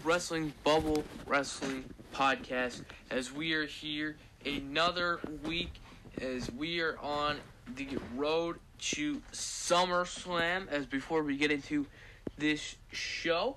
[0.00, 1.84] Wrestling Bubble Wrestling
[2.14, 5.72] Podcast as we are here another week
[6.20, 7.36] as we are on
[7.76, 10.68] the road to SummerSlam.
[10.68, 11.86] As before we get into
[12.38, 13.56] this show,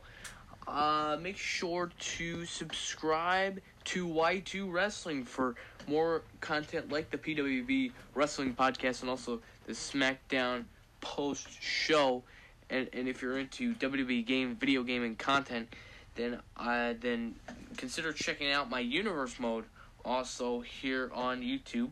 [0.68, 5.56] uh, make sure to subscribe to Y2 Wrestling for
[5.88, 10.66] more content like the PWB Wrestling Podcast and also the SmackDown
[11.02, 12.24] post show.
[12.70, 15.70] And, and if you're into WWE game video gaming content,
[16.16, 17.36] then uh, then
[17.78, 19.66] consider checking out my Universe mode
[20.04, 21.90] also here on YouTube.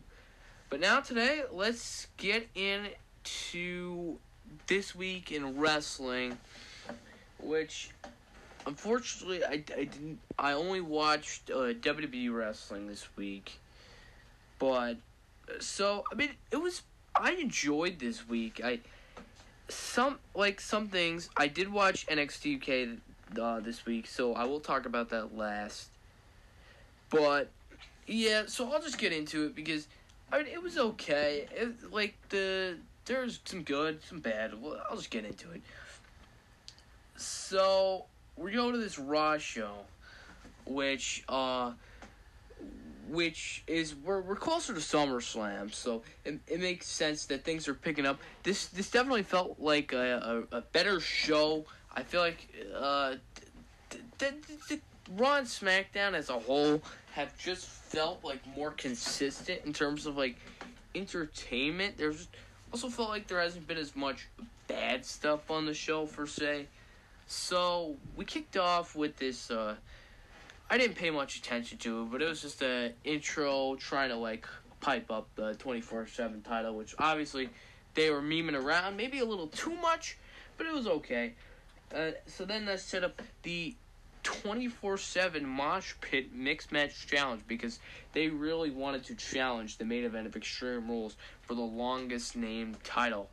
[0.70, 4.18] But now today, let's get into
[4.66, 6.38] this week in wrestling,
[7.38, 7.90] which
[8.66, 13.58] unfortunately I, I didn't I only watched uh, WWE wrestling this week,
[14.58, 14.96] but
[15.60, 16.82] so I mean it was
[17.14, 18.80] I enjoyed this week I
[19.68, 22.98] some like some things I did watch NXT UK
[23.38, 25.88] uh, this week, so I will talk about that last.
[27.10, 27.50] But
[28.06, 29.86] yeah, so I'll just get into it because
[30.32, 31.46] I mean it was okay.
[31.52, 34.60] It, like the there's some good, some bad.
[34.60, 35.62] Well, I'll just get into it.
[37.16, 39.72] So we go to this Raw show,
[40.66, 41.72] which uh,
[43.08, 47.74] which is we're we're closer to SummerSlam, so it, it makes sense that things are
[47.74, 48.18] picking up.
[48.42, 51.64] This this definitely felt like a, a, a better show.
[51.94, 53.14] I feel like uh,
[53.90, 54.34] the, the,
[54.68, 54.80] the
[55.16, 60.16] Raw and SmackDown as a whole have just felt like more consistent in terms of
[60.16, 60.36] like
[60.94, 61.96] entertainment.
[61.96, 62.28] There's
[62.72, 64.26] also felt like there hasn't been as much
[64.66, 66.66] bad stuff on the show per se.
[67.26, 69.50] So we kicked off with this.
[69.50, 69.76] Uh,
[70.68, 74.16] I didn't pay much attention to it, but it was just a intro trying to
[74.16, 74.46] like
[74.80, 77.48] pipe up the twenty four seven title, which obviously
[77.94, 80.18] they were memeing around, maybe a little too much,
[80.56, 81.34] but it was okay.
[81.94, 83.74] Uh, so then that set up the
[84.24, 87.78] 24 7 Mosh Pit Mixed Match Challenge because
[88.12, 92.82] they really wanted to challenge the main event of Extreme Rules for the longest named
[92.82, 93.30] title.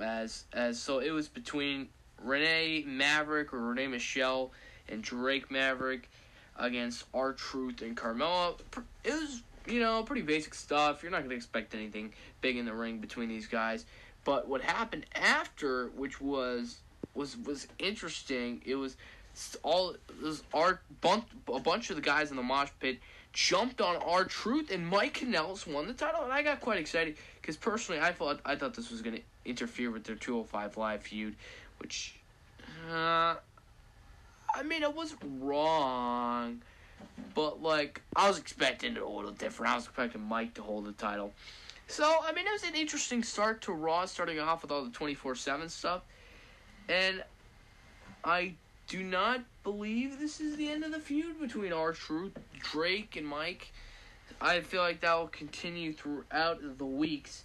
[0.00, 1.88] As as so it was between
[2.22, 4.52] Renee Maverick or Renee Michelle
[4.88, 6.08] and Drake Maverick
[6.56, 8.58] against R Truth and Carmella.
[9.04, 11.02] It was you know pretty basic stuff.
[11.02, 13.84] You're not gonna expect anything big in the ring between these guys.
[14.24, 16.78] But what happened after, which was
[17.18, 18.96] was was interesting, it was
[19.62, 22.98] all it was our bunch, a bunch of the guys in the mosh pit
[23.32, 27.16] jumped on R Truth and Mike Kanellis won the title and I got quite excited
[27.40, 31.36] because personally I thought I thought this was gonna interfere with their 205 live feud,
[31.78, 32.14] which
[32.90, 33.34] uh,
[34.54, 36.62] I mean I was wrong,
[37.34, 39.72] but like I was expecting it a little different.
[39.72, 41.32] I was expecting Mike to hold the title.
[41.86, 44.90] So I mean it was an interesting start to Raw, starting off with all the
[44.90, 46.02] 24 seven stuff,
[46.88, 47.22] and
[48.24, 48.54] I
[48.88, 53.26] do not believe this is the end of the feud between R Truth, Drake, and
[53.26, 53.70] Mike.
[54.40, 57.44] I feel like that will continue throughout the weeks.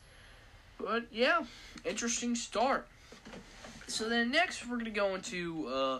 [0.77, 1.41] But yeah,
[1.85, 2.87] interesting start.
[3.87, 5.99] So then next we're gonna go into uh,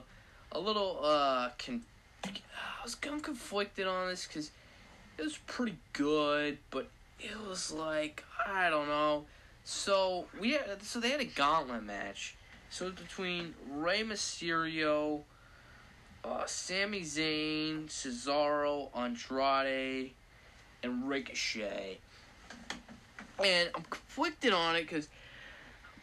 [0.52, 1.84] a little uh, con-
[2.26, 4.52] I was kind of conflicted on this because
[5.18, 6.88] it was pretty good, but
[7.20, 9.26] it was like I don't know.
[9.66, 12.36] So we had, so they had a gauntlet match.
[12.74, 15.22] So between Rey Mysterio,
[16.26, 20.14] uh, Sami Zayn, Cesaro, Andrade,
[20.82, 22.00] and Ricochet.
[23.38, 25.08] And I'm conflicted on it because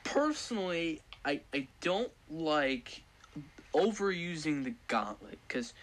[0.05, 3.03] personally, I, I don't like
[3.75, 5.41] overusing the gauntlet.
[5.49, 5.75] Because,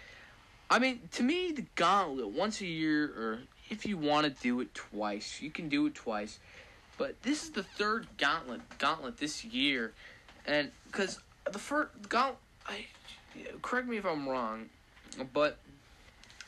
[0.69, 3.39] I mean, to me, the gauntlet, once a year, or
[3.69, 6.39] if you want to do it twice, you can do it twice.
[6.97, 9.91] But this is the third gauntlet gauntlet this year.
[10.47, 11.19] And because
[11.51, 12.37] the first gauntlet,
[12.67, 12.85] I
[13.61, 14.69] correct me if I'm wrong,
[15.33, 15.57] but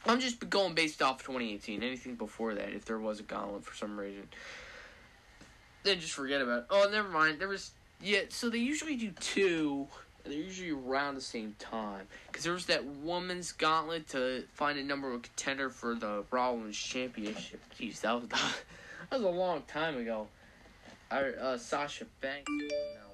[0.05, 1.83] I'm just going based off 2018.
[1.83, 4.27] Anything before that, if there was a gauntlet for some reason,
[5.83, 6.65] then just forget about it.
[6.69, 7.39] Oh, never mind.
[7.39, 8.21] There was yeah.
[8.29, 9.87] So they usually do two.
[10.25, 14.77] And they're usually around the same time because there was that woman's gauntlet to find
[14.77, 17.61] a number one contender for the Raw Women's Championship.
[17.79, 18.43] Jeez, that was that
[19.11, 20.27] was a long time ago.
[21.09, 23.08] I, uh, Sasha Banks one.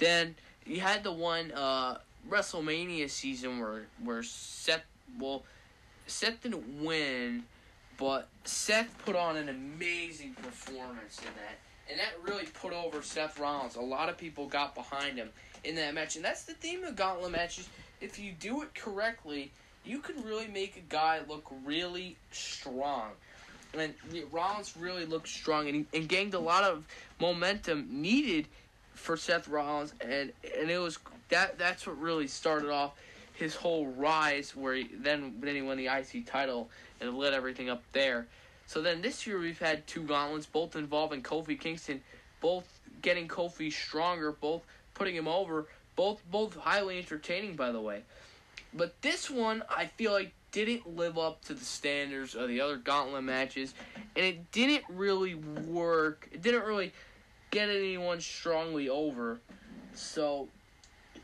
[0.00, 1.98] Then you had the one uh,
[2.28, 4.84] WrestleMania season where where Seth
[5.20, 5.44] well
[6.06, 7.44] Seth didn't win,
[7.98, 11.58] but Seth put on an amazing performance in that.
[11.90, 13.76] And that really put over Seth Rollins.
[13.76, 15.28] A lot of people got behind him
[15.64, 16.16] in that match.
[16.16, 17.68] And that's the theme of gauntlet matches.
[18.00, 19.50] If you do it correctly,
[19.84, 23.10] you can really make a guy look really strong.
[23.76, 23.94] And
[24.32, 26.84] Rollins really looked strong and, and gained a lot of
[27.20, 28.46] momentum needed
[29.00, 29.94] for Seth Rollins.
[30.00, 30.98] And, and it was
[31.30, 32.92] that that's what really started off
[33.34, 36.68] his whole rise, where he, then then he won the IC title
[37.00, 38.26] and lit everything up there.
[38.66, 42.02] So then this year we've had two gauntlets, both involving Kofi Kingston,
[42.40, 44.62] both getting Kofi stronger, both
[44.94, 48.02] putting him over, both both highly entertaining by the way.
[48.74, 52.76] But this one I feel like didn't live up to the standards of the other
[52.76, 53.72] gauntlet matches,
[54.16, 56.28] and it didn't really work.
[56.32, 56.92] It didn't really
[57.50, 59.40] get anyone strongly over.
[59.94, 60.48] So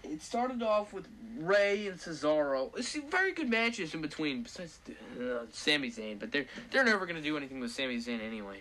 [0.03, 1.07] it started off with
[1.39, 2.77] Rey and Cesaro.
[2.77, 4.79] It's very good matches in between, besides
[5.21, 8.61] uh, Sami Zayn, but they're they're never gonna do anything with Sami Zayn anyway.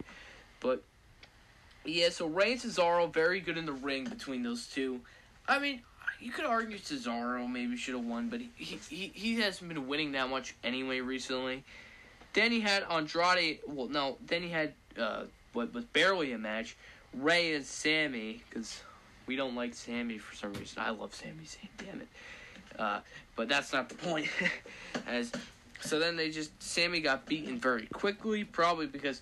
[0.59, 0.83] But
[1.85, 5.01] yeah, so Rey and Cesaro very good in the ring between those two.
[5.47, 5.81] I mean,
[6.19, 10.11] you could argue Cesaro maybe should have won, but he, he he hasn't been winning
[10.13, 11.63] that much anyway recently.
[12.33, 13.59] Then he had Andrade.
[13.65, 15.23] Well, no, then he had uh,
[15.53, 16.75] what was barely a match.
[17.19, 18.81] Rey and Sami, because
[19.25, 20.81] we don't like Sami for some reason.
[20.81, 22.07] I love Sami Zayn, damn it.
[22.77, 22.99] Uh,
[23.35, 24.27] but that's not the point.
[25.07, 25.31] As
[25.81, 29.21] so, then they just Sami got beaten very quickly, probably because.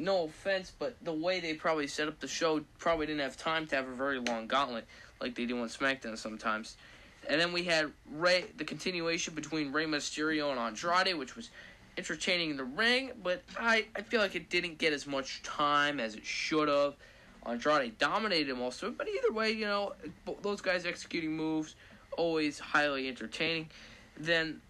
[0.00, 3.66] No offense, but the way they probably set up the show probably didn't have time
[3.66, 4.86] to have a very long gauntlet
[5.20, 6.76] like they do on SmackDown sometimes.
[7.28, 11.50] And then we had Rey the continuation between Rey Mysterio and Andrade, which was
[11.98, 15.98] entertaining in the ring, but I, I feel like it didn't get as much time
[15.98, 16.94] as it should have.
[17.44, 19.94] Andrade dominated him also, but either way, you know,
[20.42, 21.74] those guys executing moves
[22.16, 23.68] always highly entertaining.
[24.16, 24.60] Then,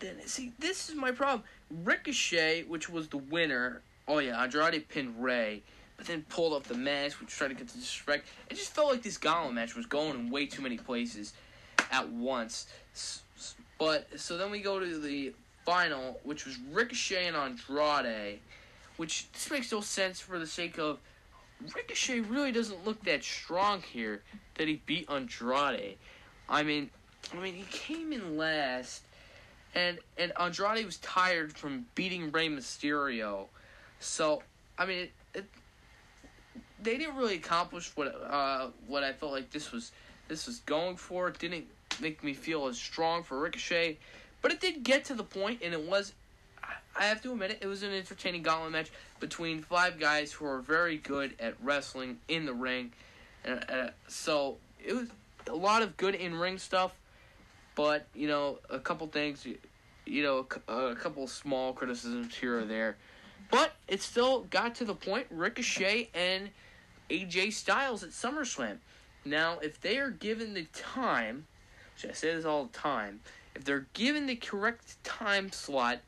[0.00, 1.42] then see, this is my problem.
[1.70, 3.82] Ricochet, which was the winner.
[4.06, 5.62] Oh yeah, Andrade pinned Rey,
[5.96, 8.26] but then pulled up the mask, which tried to get to disrespect.
[8.50, 11.32] It just felt like this gauntlet match was going in way too many places
[11.90, 12.66] at once.
[13.78, 15.34] But so then we go to the
[15.68, 18.38] final, which was Ricochet and Andrade,
[18.96, 20.98] which this makes no sense for the sake of
[21.74, 24.22] Ricochet really doesn't look that strong here
[24.54, 25.98] that he beat Andrade.
[26.48, 26.88] I mean,
[27.34, 29.02] I mean he came in last,
[29.74, 33.48] and and Andrade was tired from beating Rey Mysterio,
[34.00, 34.42] so
[34.78, 35.44] I mean it, it
[36.82, 39.92] they didn't really accomplish what uh, what I felt like this was
[40.28, 41.28] this was going for.
[41.28, 41.66] It didn't
[42.00, 43.98] make me feel as strong for Ricochet,
[44.42, 46.12] but it did get to the point, and it was.
[46.96, 47.58] I have to admit it.
[47.60, 48.90] It was an entertaining gauntlet match
[49.20, 52.92] between five guys who are very good at wrestling in the ring,
[53.44, 55.08] and uh, so it was
[55.48, 56.92] a lot of good in ring stuff.
[57.74, 59.46] But you know, a couple things,
[60.06, 62.96] you know, a couple small criticisms here or there,
[63.50, 65.26] but it still got to the point.
[65.30, 66.50] Ricochet and
[67.10, 68.78] AJ Styles at SummerSlam.
[69.24, 71.46] Now, if they are given the time,
[71.94, 73.20] which I say this all the time,
[73.58, 75.98] if they're given the correct time slot,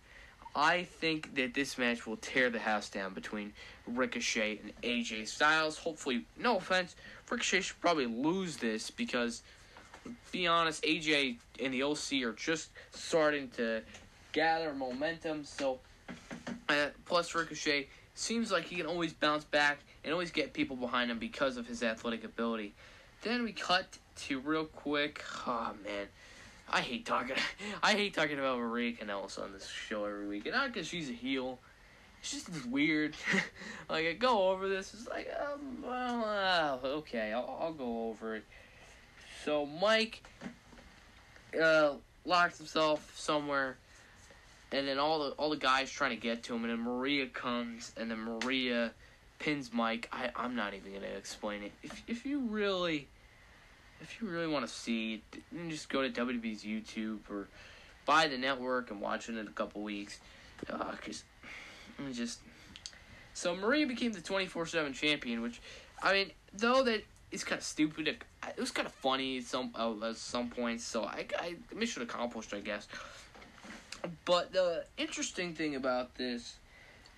[0.55, 3.53] I think that this match will tear the house down between
[3.89, 5.77] Ricochet and AJ Styles.
[5.77, 6.95] Hopefully, no offense,
[7.29, 9.43] Ricochet should probably lose this because,
[10.31, 13.83] be honest, AJ and the OC are just starting to
[14.31, 15.45] gather momentum.
[15.45, 15.81] So,
[16.69, 21.11] uh, plus Ricochet seems like he can always bounce back and always get people behind
[21.11, 22.75] him because of his athletic ability.
[23.23, 25.25] Then we cut to real quick.
[25.47, 26.07] Oh man,
[26.71, 27.37] I hate talking.
[27.83, 31.11] I hate talking about Maria Kanellis on this show every week, and not because she's
[31.11, 31.59] a heel.
[32.21, 33.17] It's just weird.
[33.89, 34.93] like I go over this.
[34.95, 36.25] It's like, um, well,
[36.85, 38.45] uh, okay, I'll, I'll go over it.
[39.45, 40.23] So Mike
[41.61, 43.79] uh, locks himself somewhere
[44.73, 47.27] and then all the all the guys trying to get to him, and then Maria
[47.27, 48.93] comes, and then Maria
[49.39, 50.09] pins Mike.
[50.13, 51.73] I I'm not even gonna explain it.
[51.83, 53.09] If if you really
[54.01, 55.23] if you really want to see,
[55.69, 57.49] just go to WWE's YouTube or
[58.07, 60.21] buy the network and watch it in a couple weeks.
[60.69, 61.25] Uh, cause
[62.13, 62.41] just
[63.35, 65.61] so Maria became the twenty four seven champion, which
[66.03, 68.09] I mean, though that is kind of stupid.
[68.09, 68.23] It,
[68.59, 72.53] was kind of funny at some uh, at some points, so I I mission accomplished,
[72.55, 72.89] I guess.
[74.25, 76.57] But the interesting thing about this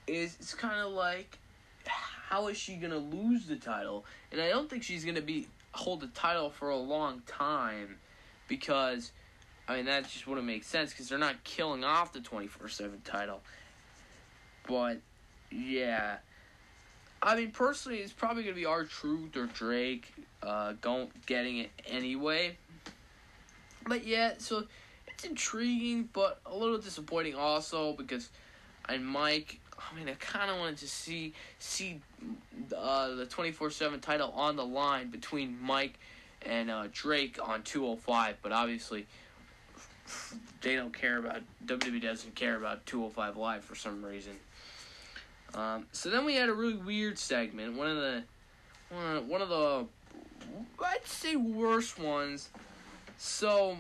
[0.07, 1.39] is it's kind of like
[1.85, 4.05] how is she gonna lose the title?
[4.31, 7.97] And I don't think she's gonna be hold the title for a long time
[8.49, 9.12] because
[9.67, 12.69] I mean that just wouldn't make sense because they're not killing off the twenty four
[12.69, 13.41] seven title.
[14.69, 15.00] But
[15.50, 16.19] yeah,
[17.23, 20.12] I mean personally, it's probably gonna be R Truth or Drake,
[20.43, 22.57] uh, going getting it anyway.
[23.87, 24.64] But yeah, so
[25.09, 28.29] it's intriguing, but a little disappointing also because
[28.87, 29.59] I Mike.
[29.91, 32.01] I mean, I kind of wanted to see see
[32.77, 35.99] uh, the twenty four seven title on the line between Mike
[36.45, 39.07] and uh, Drake on two hundred five, but obviously
[40.61, 44.33] they don't care about WWE doesn't care about two hundred five live for some reason.
[45.55, 47.77] Um, so then we had a really weird segment.
[47.77, 48.23] One of the
[48.91, 49.87] one one of the
[50.83, 52.49] I'd say worst ones.
[53.19, 53.77] So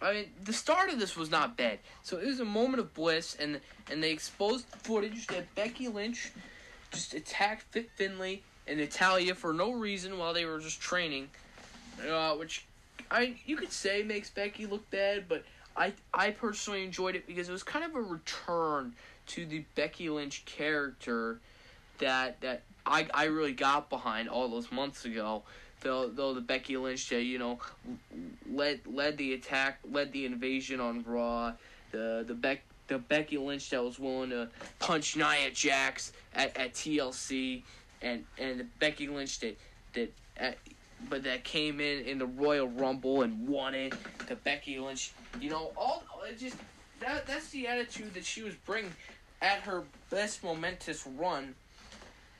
[0.00, 1.78] I mean, the start of this was not bad.
[2.02, 3.60] So it was a moment of bliss, and
[3.90, 6.32] and they exposed footage that Becky Lynch
[6.90, 11.28] just attacked Fit Finlay and Natalya for no reason while they were just training,
[12.08, 12.66] uh, which
[13.10, 15.44] I you could say makes Becky look bad, but
[15.76, 18.94] I I personally enjoyed it because it was kind of a return
[19.28, 21.40] to the Becky Lynch character
[21.98, 25.42] that that I I really got behind all those months ago.
[25.80, 27.58] Though though the Becky Lynch that you know
[28.50, 31.52] led led the attack, led the invasion on Raw,
[31.92, 36.74] the the Beck the Becky Lynch that was willing to punch Nia Jax at, at
[36.74, 37.62] TLC,
[38.02, 39.58] and and the Becky Lynch that
[39.94, 40.58] that at,
[41.08, 43.94] but that came in in the Royal Rumble and won it.
[44.28, 46.02] The Becky Lynch, you know, all
[46.38, 46.56] just
[47.00, 48.92] that that's the attitude that she was bringing
[49.42, 51.54] at her best momentous run.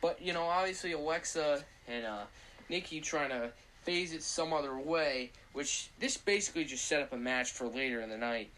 [0.01, 2.23] But you know, obviously Alexa and uh,
[2.69, 3.51] Nikki trying to
[3.83, 8.01] phase it some other way, which this basically just set up a match for later
[8.01, 8.51] in the night.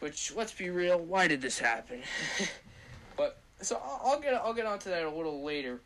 [0.00, 2.00] Which let's be real, why did this happen?
[3.16, 5.80] but so I'll, get I'll get onto that a little later.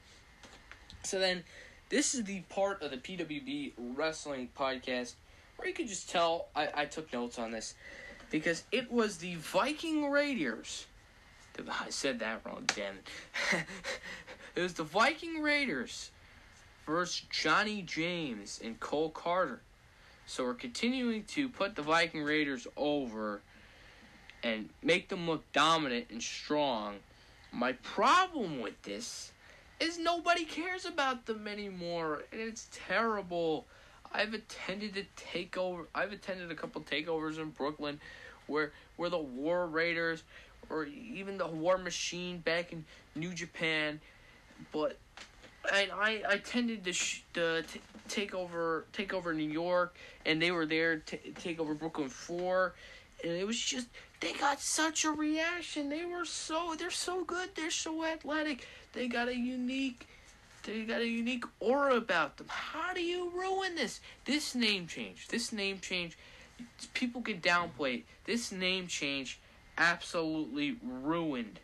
[1.03, 1.45] So then,
[1.89, 5.15] this is the part of the PWB Wrestling podcast
[5.57, 7.75] where you can just tell I, I took notes on this
[8.31, 10.87] because it was the Viking Raiders.
[11.69, 13.65] I said that wrong, damn it.
[14.57, 16.11] it was the Viking Raiders
[16.91, 19.61] versus Johnny James and Cole Carter.
[20.27, 23.41] So we're continuing to put the Viking Raiders over
[24.43, 26.97] and make them look dominant and strong.
[27.53, 29.31] My problem with this
[29.79, 33.67] is nobody cares about them anymore, and it's terrible.
[34.13, 35.87] I've attended a takeover.
[35.95, 38.01] I've attended a couple takeovers in Brooklyn,
[38.47, 40.25] where where the War Raiders
[40.69, 44.01] or even the War Machine back in New Japan,
[44.73, 44.97] but
[45.73, 50.41] and I I tended to sh- to t- take over take over New York, and
[50.41, 52.75] they were there to take over Brooklyn Four,
[53.23, 53.89] and it was just
[54.21, 55.89] they got such a reaction.
[55.89, 57.51] They were so they're so good.
[57.55, 58.67] They're so athletic.
[58.93, 60.07] They got a unique
[60.65, 62.47] they got a unique aura about them.
[62.49, 64.01] How do you ruin this?
[64.25, 65.29] This name change.
[65.29, 66.19] This name change.
[66.93, 68.03] People can downplay.
[68.27, 69.41] This name change
[69.79, 71.61] absolutely ruined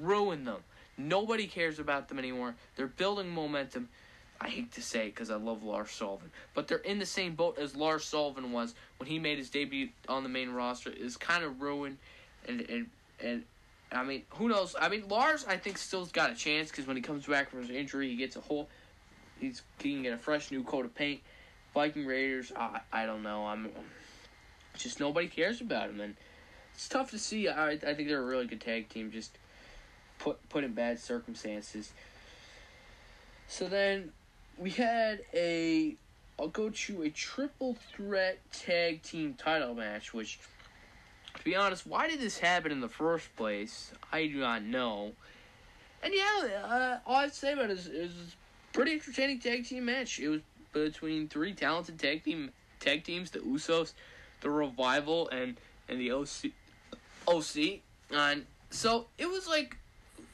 [0.00, 0.62] ruined them.
[1.08, 2.54] Nobody cares about them anymore.
[2.76, 3.88] They're building momentum.
[4.40, 7.34] I hate to say it because I love Lars Sullivan, but they're in the same
[7.34, 10.90] boat as Lars Sullivan was when he made his debut on the main roster.
[10.90, 11.98] Is kind of ruined,
[12.48, 12.86] and and
[13.22, 13.44] and
[13.92, 14.74] I mean, who knows?
[14.80, 17.60] I mean, Lars, I think still's got a chance because when he comes back from
[17.60, 18.68] his injury, he gets a whole,
[19.40, 21.20] he's he can get a fresh new coat of paint.
[21.74, 23.46] Viking Raiders, I I don't know.
[23.46, 23.68] I'm
[24.76, 26.16] just nobody cares about him, and
[26.74, 27.48] it's tough to see.
[27.48, 29.10] I I think they're a really good tag team.
[29.10, 29.36] Just
[30.20, 31.92] put put in bad circumstances.
[33.48, 34.12] So then
[34.56, 35.96] we had a
[36.38, 40.38] I'll go to a triple threat tag team title match, which
[41.36, 43.92] to be honest, why did this happen in the first place?
[44.12, 45.12] I do not know.
[46.02, 50.18] And yeah, uh, all I'd say about it is a pretty entertaining tag team match.
[50.18, 50.40] It was
[50.72, 53.92] between three talented tag team tag teams, the Usos,
[54.40, 55.58] the Revival, and
[55.88, 56.52] and the OC.
[57.28, 59.76] OC, and so it was like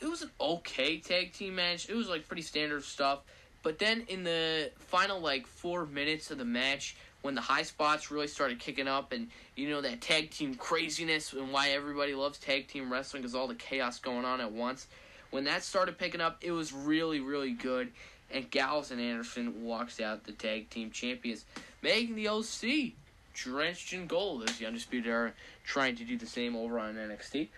[0.00, 1.88] it was an okay tag team match.
[1.88, 3.20] It was like pretty standard stuff.
[3.62, 8.10] But then in the final like four minutes of the match, when the high spots
[8.10, 12.38] really started kicking up, and you know that tag team craziness and why everybody loves
[12.38, 14.86] tag team wrestling because all the chaos going on at once.
[15.30, 17.90] When that started picking up, it was really really good.
[18.30, 21.44] And Gallows and Anderson walks out the tag team champions,
[21.82, 22.92] making the OC
[23.34, 25.32] drenched in gold as the Undisputed Era
[25.64, 27.48] trying to do the same over on NXT.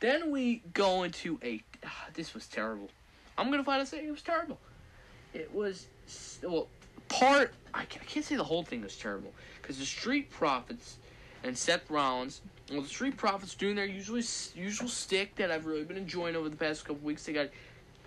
[0.00, 1.62] Then we go into a.
[1.84, 2.90] Ah, this was terrible.
[3.36, 4.58] I'm gonna finally say it was terrible.
[5.34, 5.86] It was
[6.42, 6.68] well
[7.08, 7.52] part.
[7.74, 10.96] I can't, I can't say the whole thing was terrible because the Street Profits
[11.42, 12.40] and Seth Rollins.
[12.70, 14.20] Well, the Street Profits doing their usual
[14.54, 17.24] usual stick that I've really been enjoying over the past couple weeks.
[17.24, 17.48] They got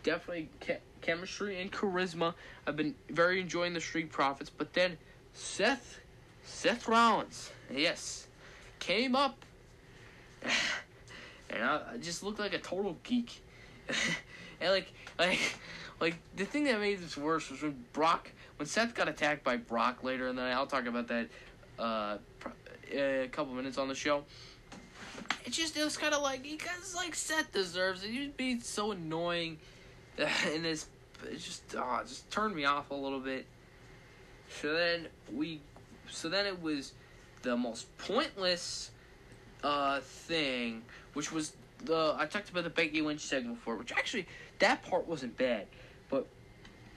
[0.04, 2.34] definitely ke- chemistry and charisma.
[2.68, 4.98] I've been very enjoying the Street Profits, but then
[5.34, 6.00] Seth
[6.46, 8.28] Seth Rollins, yes,
[8.80, 9.44] came up,
[11.50, 13.42] and I just looked like a total geek.
[14.62, 15.40] and like, like,
[16.00, 19.58] like the thing that made this worse was when Brock, when Seth got attacked by
[19.58, 21.28] Brock later, and then I'll talk about that
[21.80, 22.18] uh,
[22.94, 24.24] a couple minutes on the show.
[25.46, 28.10] It just it was kind of like because like Seth deserves it.
[28.10, 29.60] You'd be so annoying,
[30.18, 30.88] and this
[31.24, 33.46] it just oh, it just turned me off a little bit.
[34.62, 35.62] So then we
[36.10, 36.94] so then it was
[37.42, 38.92] the most pointless
[39.64, 44.28] uh, thing, which was the I talked about the Becky Lynch segment before, which actually
[44.60, 45.68] that part wasn't bad,
[46.10, 46.28] but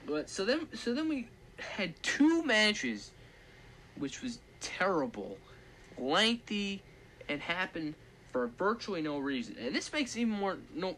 [0.05, 3.11] but so then so then we had two matches,
[3.97, 5.37] which was terrible.
[5.97, 6.81] lengthy
[7.27, 7.95] and happened
[8.31, 9.55] for virtually no reason.
[9.59, 10.95] And this makes even more no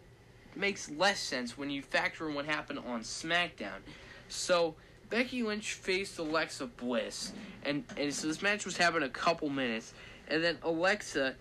[0.56, 3.80] makes less sense when you factor in what happened on SmackDown.
[4.28, 4.76] So
[5.10, 7.34] Becky Lynch faced Alexa Bliss,
[7.64, 9.94] and and so this match was happening a couple minutes,
[10.28, 11.36] and then Alexa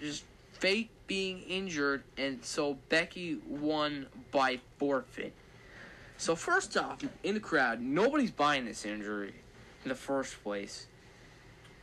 [0.00, 5.34] just fake being injured, and so Becky won by forfeit.
[6.16, 9.34] So first off, in the crowd, nobody's buying this injury
[9.84, 10.86] in the first place,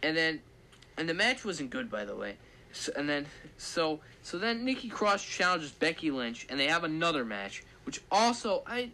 [0.01, 0.41] and then,
[0.97, 2.37] and the match wasn't good, by the way.
[2.71, 7.23] So, and then, so so then Nikki Cross challenges Becky Lynch, and they have another
[7.23, 8.89] match, which also I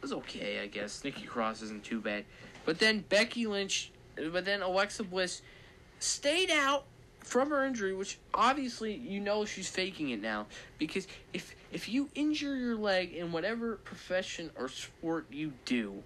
[0.00, 1.04] was okay, I guess.
[1.04, 2.24] Nikki Cross isn't too bad,
[2.64, 5.40] but then Becky Lynch, but then Alexa Bliss
[6.00, 6.84] stayed out
[7.24, 10.46] from her injury, which obviously you know she's faking it now
[10.78, 16.02] because if if you injure your leg in whatever profession or sport you do,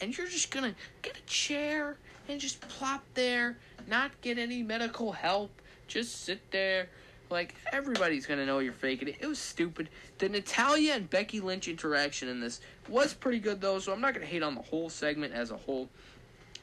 [0.00, 1.96] and you're just gonna get a chair
[2.28, 5.50] and just plop there, not get any medical help,
[5.86, 6.88] just sit there.
[7.30, 9.16] Like everybody's gonna know you're faking it.
[9.20, 9.90] It was stupid.
[10.16, 14.14] The Natalya and Becky Lynch interaction in this was pretty good though, so I'm not
[14.14, 15.90] gonna hate on the whole segment as a whole.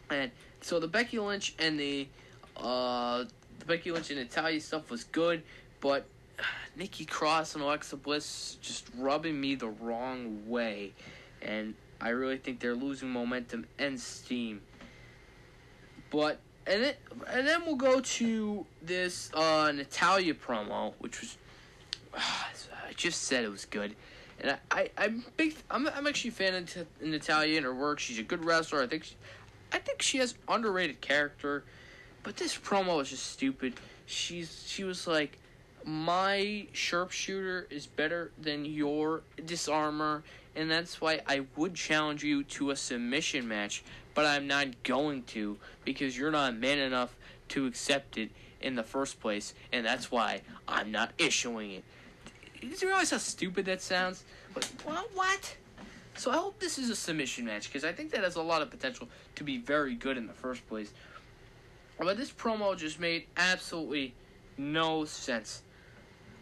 [0.09, 2.07] And so the Becky Lynch and the
[2.57, 3.25] uh,
[3.59, 5.43] the Becky Lynch and Natalya stuff was good,
[5.81, 6.05] but
[6.75, 10.93] Nikki Cross and Alexa Bliss just rubbing me the wrong way,
[11.41, 14.61] and I really think they're losing momentum and steam.
[16.09, 16.93] But and then
[17.27, 21.37] and then we'll go to this uh, Natalya promo, which was
[22.13, 23.95] I just said it was good,
[24.39, 27.99] and I, I am big I'm I'm actually a fan of Natalya and her work.
[27.99, 28.81] She's a good wrestler.
[28.81, 29.15] I think she,
[29.71, 31.63] I think she has underrated character,
[32.25, 33.75] but this promo was just stupid.
[34.05, 35.37] She's she was like,
[35.85, 40.23] my sharpshooter is better than your Dis-arm-her,
[40.55, 43.83] and that's why I would challenge you to a submission match
[44.15, 47.15] but I'm not going to because you're not man enough
[47.49, 51.83] to accept it in the first place, and that's why I'm not issuing it.
[52.61, 54.23] Do you realize how stupid that sounds?
[54.87, 55.57] Well, what?
[56.15, 58.61] So I hope this is a submission match because I think that has a lot
[58.61, 60.93] of potential to be very good in the first place.
[61.97, 64.13] But this promo just made absolutely
[64.57, 65.61] no sense.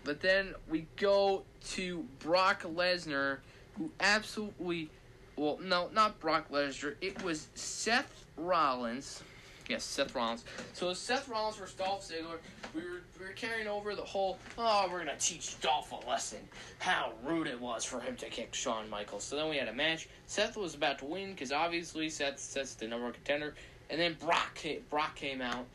[0.04, 3.38] But then we go to Brock Lesnar,
[3.78, 4.90] who absolutely
[5.36, 6.96] well, no, not Brock Lesnar.
[7.02, 9.24] It was Seth Rollins.
[9.70, 10.44] Yes, Seth Rollins.
[10.74, 12.38] So Seth Rollins versus Dolph Ziggler.
[12.76, 14.38] We were we were carrying over the whole.
[14.58, 16.40] Oh, we're gonna teach Dolph a lesson.
[16.80, 19.24] How rude it was for him to kick Shawn Michaels.
[19.24, 20.10] So then we had a match.
[20.28, 23.56] Seth was about to win because obviously Seth Seth's the number one contender.
[23.94, 25.68] And then Brock came, Brock came out,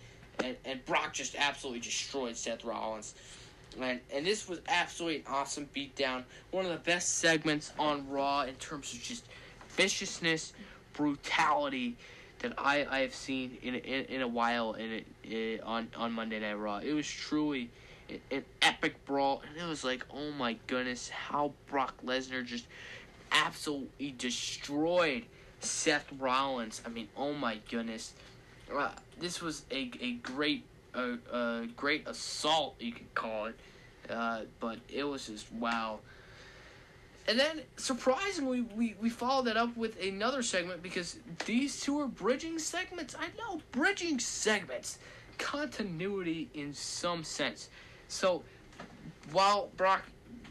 [0.42, 3.14] and, and Brock just absolutely destroyed Seth Rollins.
[3.80, 6.24] And, and this was absolutely an awesome beatdown.
[6.50, 9.24] One of the best segments on Raw in terms of just
[9.68, 10.52] viciousness,
[10.94, 11.96] brutality
[12.40, 16.12] that I, I have seen in in, in a while in it, eh, on on
[16.12, 16.78] Monday Night Raw.
[16.78, 17.70] It was truly
[18.08, 22.66] an, an epic brawl, and it was like, oh my goodness, how Brock Lesnar just
[23.30, 25.24] absolutely destroyed
[25.60, 26.82] Seth Rollins.
[26.84, 28.14] I mean, oh my goodness,
[28.74, 33.58] uh, this was a a great a, a great assault you could call it,
[34.10, 36.00] uh, but it was just wow.
[37.28, 42.06] And then, surprisingly, we, we followed that up with another segment because these two are
[42.06, 43.14] bridging segments.
[43.14, 44.98] I know, bridging segments.
[45.36, 47.68] Continuity in some sense.
[48.08, 48.42] So,
[49.30, 50.04] while Brock,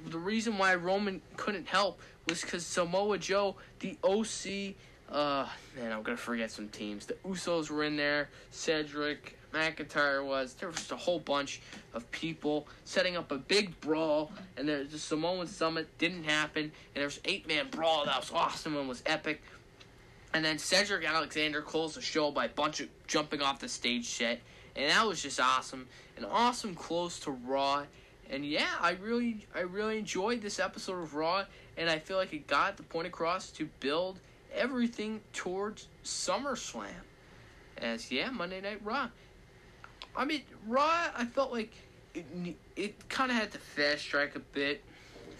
[0.06, 4.76] the reason why Roman couldn't help was because Samoa Joe, the OC,
[5.12, 7.06] uh, man, I'm gonna forget some teams.
[7.06, 10.54] The Usos were in there, Cedric, McIntyre was.
[10.56, 11.62] There was just a whole bunch
[11.94, 16.72] of people setting up a big brawl, and there's the Samoan Summit didn't happen, and
[16.96, 19.42] there was eight man brawl that was awesome and was epic.
[20.34, 24.06] And then Cedric Alexander closed the show by a bunch of jumping off the stage
[24.06, 24.42] set,
[24.76, 25.88] and that was just awesome.
[26.18, 27.84] An awesome close to Raw.
[28.30, 31.46] And yeah, I really I really enjoyed this episode of Raw,
[31.78, 34.20] and I feel like it got the point across to build
[34.54, 36.88] everything towards SummerSlam.
[37.78, 39.10] As yeah, Monday Night Raw.
[40.16, 41.74] I mean, Raw, I felt like
[42.16, 42.26] it,
[42.76, 44.84] it kind of had to fast track a bit,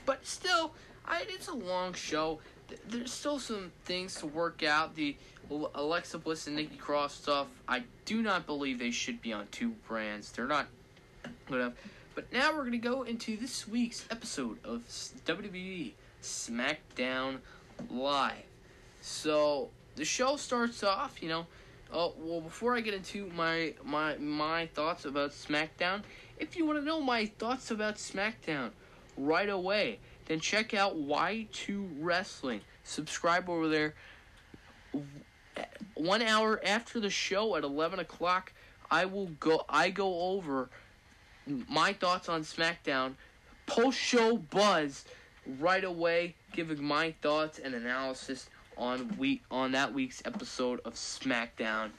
[0.06, 0.74] but still,
[1.06, 2.40] I, it's a long show.
[2.88, 4.94] There's still some things to work out.
[4.94, 5.16] The
[5.50, 9.70] Alexa Bliss and Nikki Cross stuff, I do not believe they should be on two
[9.88, 10.32] brands.
[10.32, 10.68] They're not
[11.48, 11.74] good enough.
[12.14, 14.82] But now we're to go into this week's episode of
[15.26, 17.38] WWE SmackDown
[17.90, 18.47] Live.
[19.08, 21.48] So, the show starts off, you know,
[21.92, 26.04] Oh well, before I get into my my my thoughts about SmackDown,
[26.38, 28.72] if you want to know my thoughts about SmackDown
[29.18, 32.62] right away, then check out Y2 Wrestling.
[32.84, 33.96] Subscribe over there.
[35.94, 38.52] One hour after the show at eleven o'clock,
[38.92, 39.64] I will go.
[39.70, 40.70] I go over
[41.70, 43.14] my thoughts on SmackDown
[43.66, 45.06] post show buzz
[45.60, 51.90] right away, giving my thoughts and analysis on week on that week's episode of SmackDown.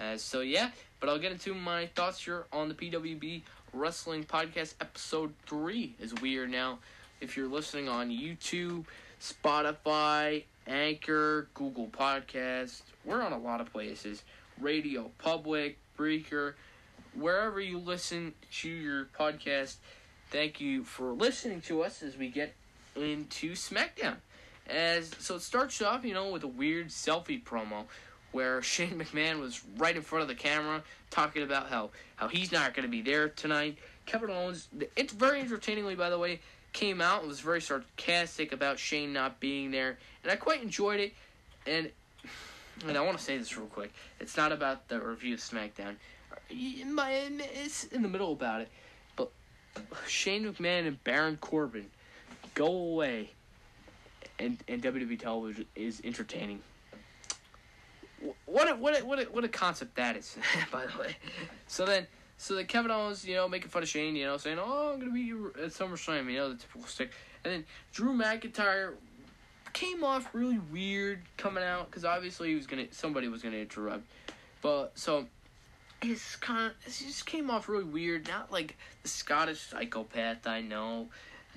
[0.00, 0.70] Uh, so yeah,
[1.00, 5.94] but I'll get into my thoughts here on the PWB Wrestling Podcast episode three.
[6.02, 6.78] As we are now,
[7.20, 8.84] if you're listening on YouTube,
[9.20, 14.22] Spotify, Anchor, Google Podcast, we're on a lot of places.
[14.60, 16.56] Radio Public, Breaker,
[17.14, 19.76] wherever you listen to your podcast.
[20.30, 22.54] Thank you for listening to us as we get
[22.94, 24.16] into SmackDown.
[24.68, 27.84] As so it starts off, you know, with a weird selfie promo
[28.32, 32.52] where Shane McMahon was right in front of the camera talking about how how he's
[32.52, 33.78] not going to be there tonight.
[34.06, 36.40] Kevin Owens, it's very entertainingly, by the way,
[36.72, 41.00] came out and was very sarcastic about Shane not being there, and I quite enjoyed
[41.00, 41.12] it.
[41.66, 41.90] And
[42.86, 43.92] and I want to say this real quick.
[44.20, 45.96] It's not about the review of SmackDown.
[46.50, 48.68] It's in the middle about it.
[49.16, 49.30] But
[50.06, 51.86] Shane McMahon and Baron Corbin
[52.54, 53.30] go away,
[54.38, 56.60] and and WWE television is entertaining.
[58.46, 60.36] What a, what a, what a, what a concept that is,
[60.72, 61.16] by the way.
[61.68, 64.58] So then, so then Kevin Owens, you know, making fun of Shane, you know, saying,
[64.60, 65.30] "Oh, I'm gonna be
[65.62, 67.12] at SummerSlam," you know, the typical stick.
[67.44, 68.94] And then Drew McIntyre
[69.72, 74.04] came off really weird coming out because obviously he was gonna somebody was gonna interrupt,
[74.62, 75.26] but so
[76.02, 78.26] it's kind of it just came off really weird.
[78.26, 81.08] Not like the Scottish psychopath I know,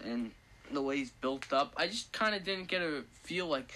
[0.03, 0.31] and
[0.75, 1.73] the way he's built up.
[1.77, 3.73] I just kind of didn't get a feel like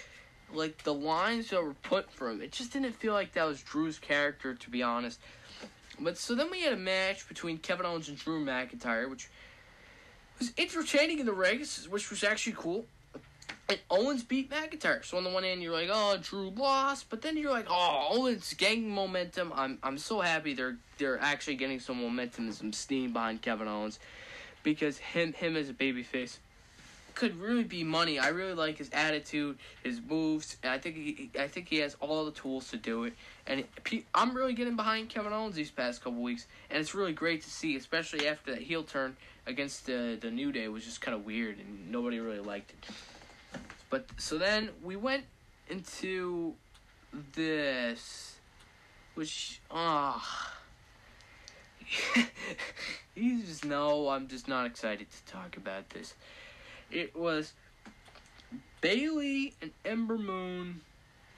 [0.52, 2.40] like the lines that were put for him.
[2.40, 5.18] It just didn't feel like that was Drew's character, to be honest.
[5.98, 9.28] But so then we had a match between Kevin Owens and Drew McIntyre, which
[10.38, 12.84] was entertaining in the ring, which was actually cool.
[13.68, 15.04] And Owens beat McIntyre.
[15.04, 18.08] So on the one hand, you're like, oh, Drew lost, but then you're like, oh,
[18.12, 19.52] Owens gaining momentum.
[19.54, 23.66] I'm I'm so happy they're they're actually getting some momentum and some steam behind Kevin
[23.66, 23.98] Owens,
[24.62, 26.38] because him him as a babyface
[27.16, 28.18] could really be money.
[28.18, 31.96] I really like his attitude, his moves, and I think he I think he has
[31.98, 33.14] all the tools to do it.
[33.46, 33.64] And
[34.14, 37.50] I'm really getting behind Kevin Owens these past couple weeks, and it's really great to
[37.50, 41.24] see, especially after that heel turn against the the New Day was just kind of
[41.24, 42.94] weird and nobody really liked it.
[43.88, 45.24] But so then we went
[45.68, 46.54] into
[47.34, 48.36] this,
[49.14, 50.52] which ah.
[53.14, 56.14] he's just know I'm just not excited to talk about this.
[56.90, 57.52] It was
[58.80, 60.80] Bayley and Ember Moon,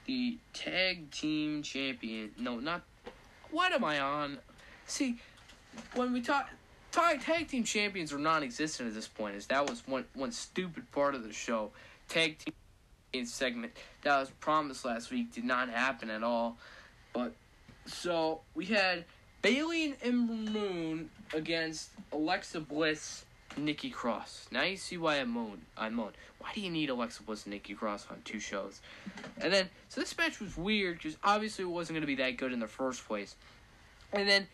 [0.05, 2.31] the tag team champion.
[2.37, 2.83] No, not.
[3.51, 4.37] What am I on?
[4.85, 5.17] See,
[5.95, 6.49] when we talk,
[6.91, 9.35] tag tag team champions are non-existent at this point.
[9.35, 11.71] Is that was one one stupid part of the show
[12.07, 16.57] tag team segment that was promised last week did not happen at all.
[17.13, 17.33] But
[17.85, 19.05] so we had
[19.41, 23.25] Bayley and Ember Moon against Alexa Bliss,
[23.65, 24.47] Nikki Cross.
[24.51, 25.61] Now you see why I moan.
[25.77, 26.11] I moan.
[26.39, 28.81] Why do you need Alexa Bliss and Nikki Cross on two shows?
[29.39, 32.37] And then so this match was weird because obviously it wasn't going to be that
[32.37, 33.35] good in the first place.
[34.13, 34.47] And then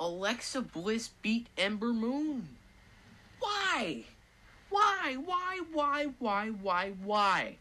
[0.00, 2.48] Alexa Bliss beat Ember Moon.
[3.38, 4.04] Why?
[4.70, 5.16] Why?
[5.24, 5.60] Why?
[5.72, 6.06] Why?
[6.18, 6.48] Why?
[6.48, 6.92] Why?
[7.04, 7.56] Why?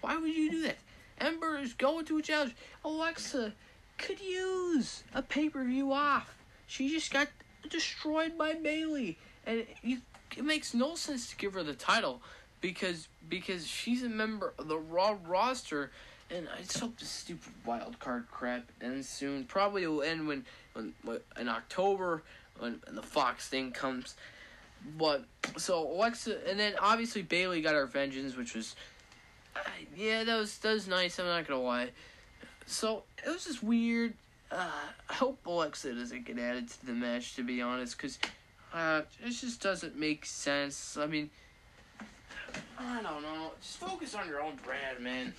[0.00, 0.76] Why would you do that?
[1.18, 2.54] Ember is going to a challenge.
[2.84, 3.52] Alexa
[3.98, 6.34] could use a pay per view off.
[6.66, 7.28] She just got
[7.68, 9.98] destroyed by Bayley, and you,
[10.36, 12.20] it makes no sense to give her the title
[12.60, 15.90] because because she's a member of the Raw roster.
[16.30, 19.44] And I just hope this stupid wild card crap ends soon.
[19.44, 22.22] Probably will end when, when, when in October
[22.58, 24.14] when, when the Fox thing comes.
[24.98, 25.24] But
[25.56, 28.74] so Alexa, and then obviously Bayley got her vengeance, which was,
[29.96, 31.18] yeah, that was that was nice.
[31.18, 31.90] I'm not gonna lie.
[32.66, 34.14] So it was just weird.
[34.50, 34.70] Uh,
[35.08, 38.18] I hope Alexa doesn't get added to the match, to be honest, because
[38.74, 40.96] uh, it just doesn't make sense.
[40.96, 41.30] I mean,
[42.76, 43.52] I don't know.
[43.60, 45.32] Just focus on your own brand, man.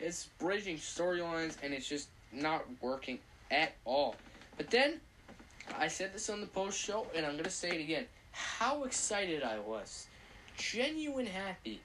[0.00, 3.20] It's bridging storylines, and it's just not working
[3.50, 4.16] at all.
[4.56, 5.00] But then
[5.78, 8.06] I said this on the post show, and I'm gonna say it again.
[8.32, 10.06] How excited I was,
[10.56, 11.80] genuine happy,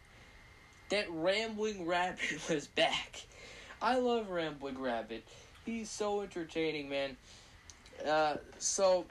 [0.89, 3.21] that Rambling Rabbit was back.
[3.81, 5.23] I love Rambling Rabbit.
[5.65, 7.17] He's so entertaining, man.
[8.07, 9.05] Uh, so,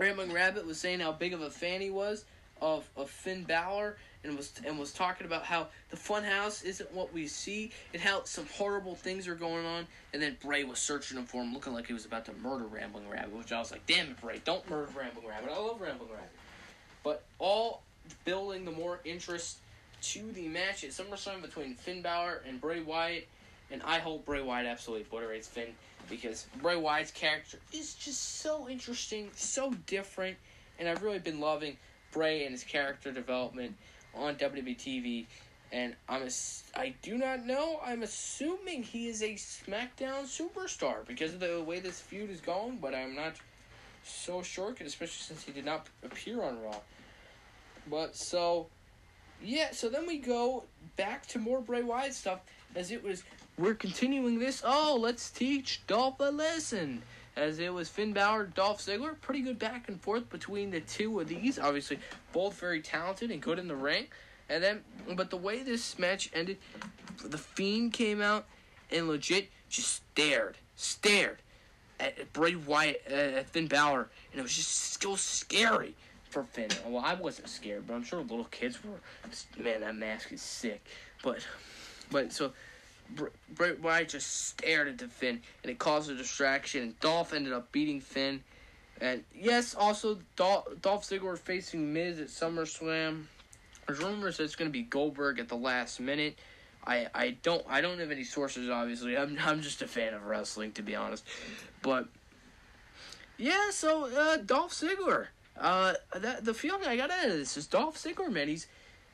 [0.00, 2.24] Rambling Rabbit was saying how big of a fan he was
[2.62, 7.12] of, of Finn Balor and was and was talking about how the funhouse isn't what
[7.12, 9.86] we see and how some horrible things are going on.
[10.14, 12.64] And then Bray was searching him for him, looking like he was about to murder
[12.64, 14.40] Rambling Rabbit, which I was like, "Damn it, Bray!
[14.42, 15.50] Don't murder Rambling Rabbit!
[15.52, 16.30] I love Rambling Rabbit."
[17.02, 17.82] But all
[18.24, 19.58] building the more interest
[20.00, 23.28] to the match at SummerSlam between Finn Balor and Bray Wyatt.
[23.70, 25.74] and I hope Bray Wyatt absolutely obliterates Finn
[26.10, 30.36] because Bray Wyatt's character is just so interesting, so different,
[30.78, 31.76] and I've really been loving
[32.12, 33.76] Bray and his character development
[34.14, 35.26] on WWE TV.
[35.72, 36.30] And I'm a,
[36.76, 37.80] I do not know.
[37.84, 42.78] I'm assuming he is a SmackDown superstar because of the way this feud is going,
[42.78, 43.34] but I'm not
[44.02, 46.76] so sure, especially since he did not appear on Raw.
[47.88, 48.66] But so,
[49.40, 49.70] yeah.
[49.70, 50.64] So then we go
[50.96, 52.40] back to more Bray Wyatt stuff,
[52.74, 53.22] as it was.
[53.60, 54.62] We're continuing this.
[54.64, 57.02] Oh, let's teach Dolph a lesson.
[57.36, 61.20] As it was Finn Balor, Dolph Ziggler, pretty good back and forth between the two
[61.20, 61.58] of these.
[61.58, 61.98] Obviously,
[62.32, 64.06] both very talented and good in the ring.
[64.48, 64.80] And then,
[65.14, 66.56] but the way this match ended,
[67.22, 68.46] the Fiend came out
[68.90, 71.42] and legit just stared, stared
[72.00, 75.94] at Bray Wyatt, uh, at Finn Balor, and it was just so scary
[76.30, 76.70] for Finn.
[76.86, 79.62] Well, I wasn't scared, but I'm sure little kids were.
[79.62, 80.82] Man, that mask is sick.
[81.22, 81.46] But,
[82.10, 82.52] but so
[83.54, 86.82] Bray Wyatt just stared at the Finn, and it caused a distraction.
[86.82, 88.42] And Dolph ended up beating Finn.
[89.00, 93.24] And yes, also Dolph, Dolph Ziggler facing Miz at SummerSlam.
[93.86, 96.38] There's rumors that it's going to be Goldberg at the last minute.
[96.86, 99.16] I, I don't I don't have any sources obviously.
[99.16, 101.26] I'm I'm just a fan of wrestling to be honest.
[101.82, 102.08] But
[103.36, 105.28] yeah, so uh, Dolph Ziggler.
[105.58, 108.48] Uh, that the feeling I got out of this is Dolph Ziggler, man.
[108.48, 108.66] He's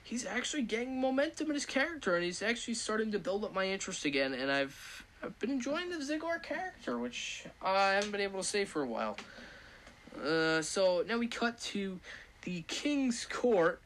[0.07, 3.67] he's actually getting momentum in his character, and he's actually starting to build up my
[3.67, 4.35] interest again.
[4.35, 8.65] And I've I've been enjoying the Ziggler character, which I haven't been able to say
[8.65, 9.17] for a while.
[10.25, 11.99] Uh, so now we cut to
[12.43, 13.83] the King's Court,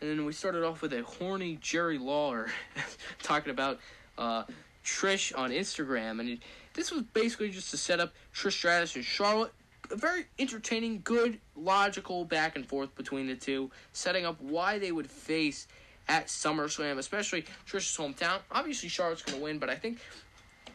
[0.00, 2.48] and then we started off with a horny Jerry Lawler
[3.22, 3.80] talking about
[4.16, 4.44] uh,
[4.84, 6.38] Trish on Instagram, and it,
[6.74, 9.52] this was basically just to set up Trish Stratus and Charlotte
[9.90, 15.10] very entertaining, good, logical back and forth between the two, setting up why they would
[15.10, 15.66] face
[16.08, 18.38] at SummerSlam, especially Trish's hometown.
[18.50, 19.98] Obviously, Charlotte's going to win, but I think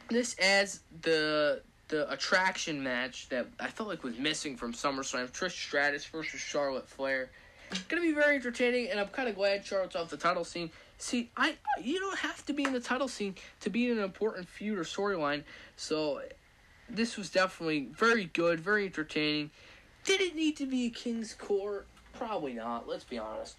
[0.10, 5.30] this adds the the attraction match that I felt like was missing from SummerSlam.
[5.32, 7.30] Trish Stratus versus Charlotte Flair.
[7.90, 10.72] Gonna be very entertaining, and I'm kind of glad Charlotte's off the title scene.
[10.98, 14.04] See, I you don't have to be in the title scene to be in an
[14.04, 15.44] important feud or storyline.
[15.76, 16.22] So
[16.96, 19.52] this was definitely very good, very entertaining.
[20.04, 21.88] Did it need to be a King's Court?
[22.14, 22.88] Probably not.
[22.88, 23.56] Let's be honest.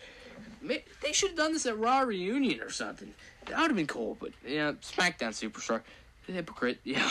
[0.63, 3.13] They should have done this at Raw reunion or something.
[3.47, 4.17] That would have been cool.
[4.21, 5.83] But yeah, SmackDown Superstar,
[6.27, 6.81] hypocrite.
[6.85, 7.11] Yeah.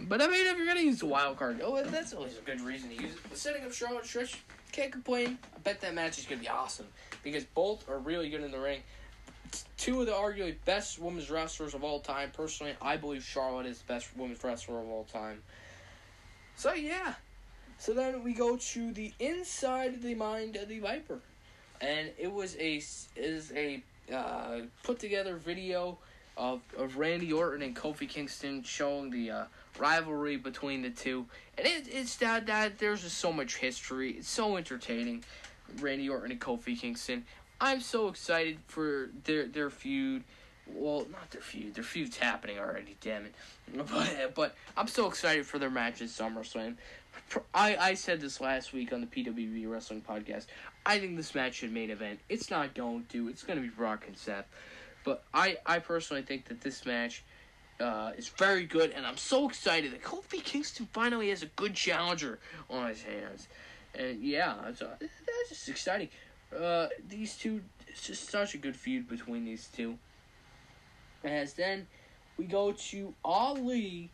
[0.00, 2.60] but I mean, if you're gonna use the wild card, oh, that's always a good
[2.60, 3.18] reason to use it.
[3.28, 4.36] But setting up Charlotte Trish,
[4.72, 5.38] can't complain.
[5.54, 6.86] I bet that match is gonna be awesome
[7.22, 8.80] because both are really good in the ring
[9.76, 12.30] two of the arguably best women's wrestlers of all time.
[12.32, 15.42] Personally, I believe Charlotte is the best women's wrestler of all time.
[16.56, 17.14] So yeah.
[17.78, 21.18] So then we go to the inside of the mind of the Viper,
[21.80, 22.80] and it was a
[23.16, 25.98] is a uh, put together video
[26.36, 29.44] of of Randy Orton and Kofi Kingston showing the uh,
[29.78, 31.26] rivalry between the two,
[31.58, 34.12] and it, it's that that there's just so much history.
[34.12, 35.24] It's so entertaining.
[35.80, 37.24] Randy Orton and Kofi Kingston.
[37.62, 40.24] I'm so excited for their their feud.
[40.66, 41.74] Well, not their feud.
[41.74, 42.96] Their feud's happening already.
[43.00, 43.34] Damn it.
[43.88, 46.74] But but I'm so excited for their match at SummerSlam.
[47.54, 50.46] I I said this last week on the PWB Wrestling Podcast.
[50.84, 52.18] I think this match should main event.
[52.28, 53.28] It's not going to.
[53.28, 54.46] It's going to be Brock and Seth.
[55.04, 57.24] But I I personally think that this match.
[57.80, 61.74] Uh, is very good, and I'm so excited that Kofi Kingston finally has a good
[61.74, 62.38] challenger
[62.70, 63.48] on his hands.
[63.98, 66.08] And yeah, that's, uh, that's just exciting.
[66.58, 69.98] Uh, these two, it's just such a good feud between these two.
[71.24, 71.86] As then
[72.36, 74.10] we go to Ali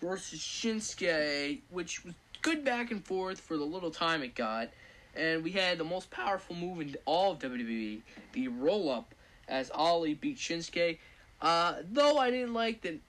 [0.00, 4.68] versus Shinsuke, which was good back and forth for the little time it got.
[5.14, 8.00] And we had the most powerful move in all of WWE,
[8.32, 9.14] the roll up,
[9.48, 10.98] as Ali beat Shinsuke.
[11.40, 13.00] Uh, though I didn't like that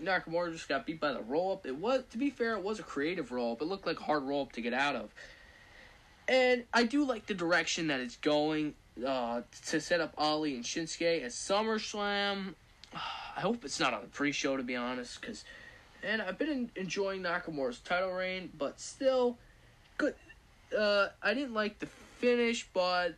[0.00, 1.66] Nakamura just got beat by the roll up.
[1.66, 3.62] It was, to be fair, it was a creative roll up.
[3.62, 5.14] It looked like a hard roll up to get out of.
[6.28, 8.74] And I do like the direction that it's going
[9.06, 12.54] uh, to set up Ali and Shinsuke at SummerSlam.
[13.36, 15.44] I hope it's not on the pre-show, to be honest, because
[16.04, 19.38] and I've been enjoying Nakamura's title reign, but still,
[19.96, 20.14] good.
[20.76, 21.86] Uh, I didn't like the
[22.18, 23.14] finish, but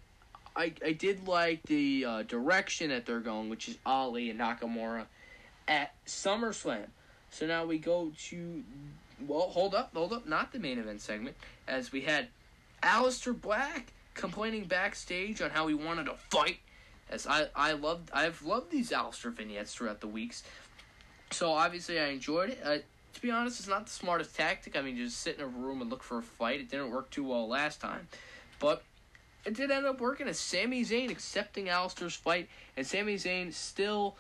[0.55, 5.07] I I did like the uh, direction that they're going, which is Ali and Nakamura
[5.69, 6.87] at SummerSlam.
[7.31, 8.63] So now we go to
[9.27, 12.29] well, hold up, hold up, not the main event segment, as we had
[12.83, 16.59] Aleister Black complaining backstage on how he wanted to fight.
[17.11, 20.43] As I I loved I've loved these Aleister vignettes throughout the weeks.
[21.31, 22.61] So obviously I enjoyed it.
[22.65, 22.79] Uh,
[23.15, 24.77] to be honest, it's not the smartest tactic.
[24.77, 26.61] I mean, just sit in a room and look for a fight.
[26.61, 28.09] It didn't work too well last time,
[28.59, 28.83] but
[29.45, 30.29] it did end up working.
[30.29, 34.17] As Sami Zayn accepting Aleister's fight, and Sami Zayn still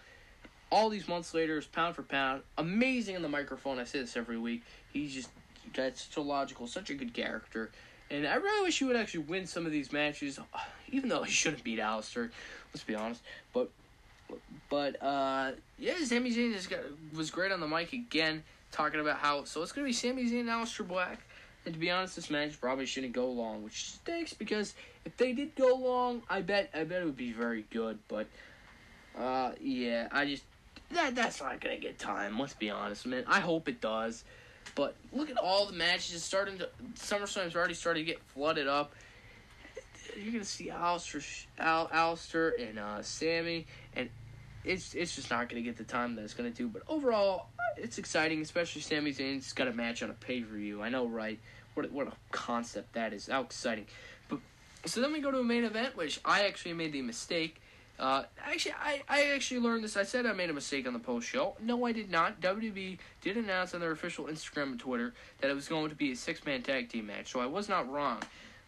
[0.70, 3.78] all these months later is pound for pound amazing in the microphone.
[3.78, 4.62] I say this every week.
[4.92, 5.28] He's just
[5.74, 7.70] that's a logical, such a good character.
[8.10, 10.38] And I really wish he would actually win some of these matches,
[10.88, 12.30] even though he shouldn't beat Aleister.
[12.72, 13.22] Let's be honest.
[13.52, 13.70] But,
[14.70, 16.80] but uh, yeah, Sami Zayn just got,
[17.14, 19.44] was great on the mic again, talking about how.
[19.44, 21.20] So it's gonna be Sami Zayn and Aleister Black.
[21.64, 25.32] And to be honest, this match probably shouldn't go long, which stinks because if they
[25.32, 27.98] did go long, I bet I bet it would be very good.
[28.06, 28.28] But
[29.18, 30.44] uh, yeah, I just
[30.92, 32.38] that that's not gonna get time.
[32.38, 33.24] Let's be honest, man.
[33.26, 34.22] I hope it does.
[34.76, 36.14] But look at all the matches.
[36.14, 38.92] It's starting to SummerSlam's already starting to get flooded up.
[40.14, 44.08] You're gonna see Aleister, Al, Aleister and uh, Sami, and
[44.64, 46.68] it's it's just not gonna get the time that it's gonna do.
[46.68, 50.82] But overall, it's exciting, especially Sami Zayn's got a match on a pay per view.
[50.82, 51.38] I know, right?
[51.74, 53.28] What what a concept that is!
[53.28, 53.86] How exciting!
[54.28, 54.40] But
[54.84, 57.60] so then we go to a main event, which I actually made the mistake.
[57.98, 59.96] Uh, actually, I, I actually learned this.
[59.96, 61.56] I said I made a mistake on the post show.
[61.62, 62.40] No, I did not.
[62.40, 66.12] WWE did announce on their official Instagram and Twitter that it was going to be
[66.12, 68.22] a six man tag team match, so I was not wrong.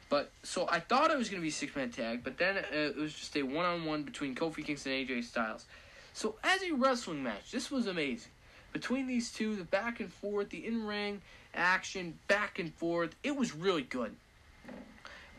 [0.08, 2.62] But so I thought it was going to be six man tag, but then uh,
[2.72, 5.66] it was just a one on one between Kofi Kingston and AJ Styles.
[6.14, 8.30] So as a wrestling match, this was amazing.
[8.72, 11.20] Between these two, the back and forth, the in ring
[11.54, 14.14] action, back and forth, it was really good.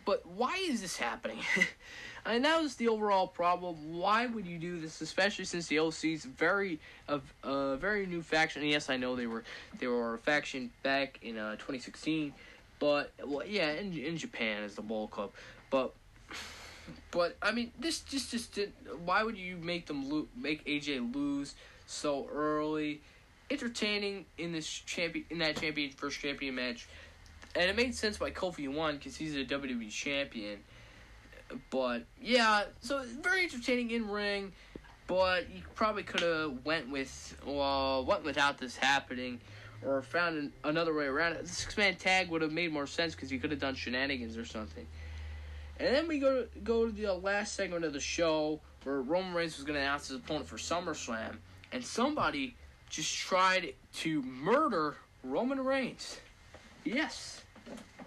[0.05, 1.39] But why is this happening?
[2.29, 3.97] and that was the overall problem.
[3.97, 8.61] Why would you do this, especially since the OC's very a uh, very new faction?
[8.61, 9.43] And yes, I know they were
[9.79, 12.33] they were a faction back in uh, 2016,
[12.79, 15.31] but well, yeah, in in Japan as the Bullet Club,
[15.69, 15.93] but.
[17.11, 18.73] But I mean, this just just did.
[19.05, 21.53] Why would you make them lo- make AJ lose
[21.85, 23.01] so early?
[23.51, 26.87] Entertaining in this champion in that champion first champion match,
[27.55, 30.59] and it made sense why Kofi won because he's a WWE champion.
[31.69, 34.53] But yeah, so very entertaining in ring,
[35.07, 39.39] but you probably could have went with well went without this happening,
[39.85, 41.43] or found an, another way around it.
[41.43, 44.37] The six man tag would have made more sense because you could have done shenanigans
[44.37, 44.85] or something.
[45.79, 49.33] And then we go to, go to the last segment of the show where Roman
[49.33, 51.37] Reigns was going to announce his opponent for SummerSlam,
[51.71, 52.55] and somebody
[52.89, 56.19] just tried to murder Roman Reigns.
[56.83, 57.41] Yes,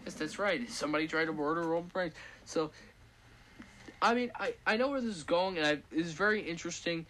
[0.05, 0.69] yes, that's right.
[0.71, 2.15] Somebody tried to murder Roman Reigns.
[2.45, 2.71] So
[4.03, 7.07] I mean, I, I know where this is going, and I, it's very interesting.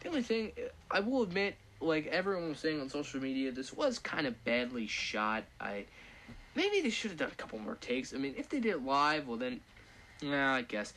[0.00, 0.52] The only thing,
[0.90, 4.86] I will admit, like everyone was saying on social media, this was kind of badly
[4.86, 5.44] shot.
[5.58, 5.86] I
[6.54, 8.12] maybe they should have done a couple more takes.
[8.14, 9.60] I mean, if they did it live, well then,
[10.20, 10.92] yeah, I guess.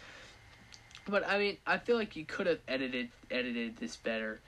[1.08, 4.42] But I mean, I feel like you could have edited edited this better.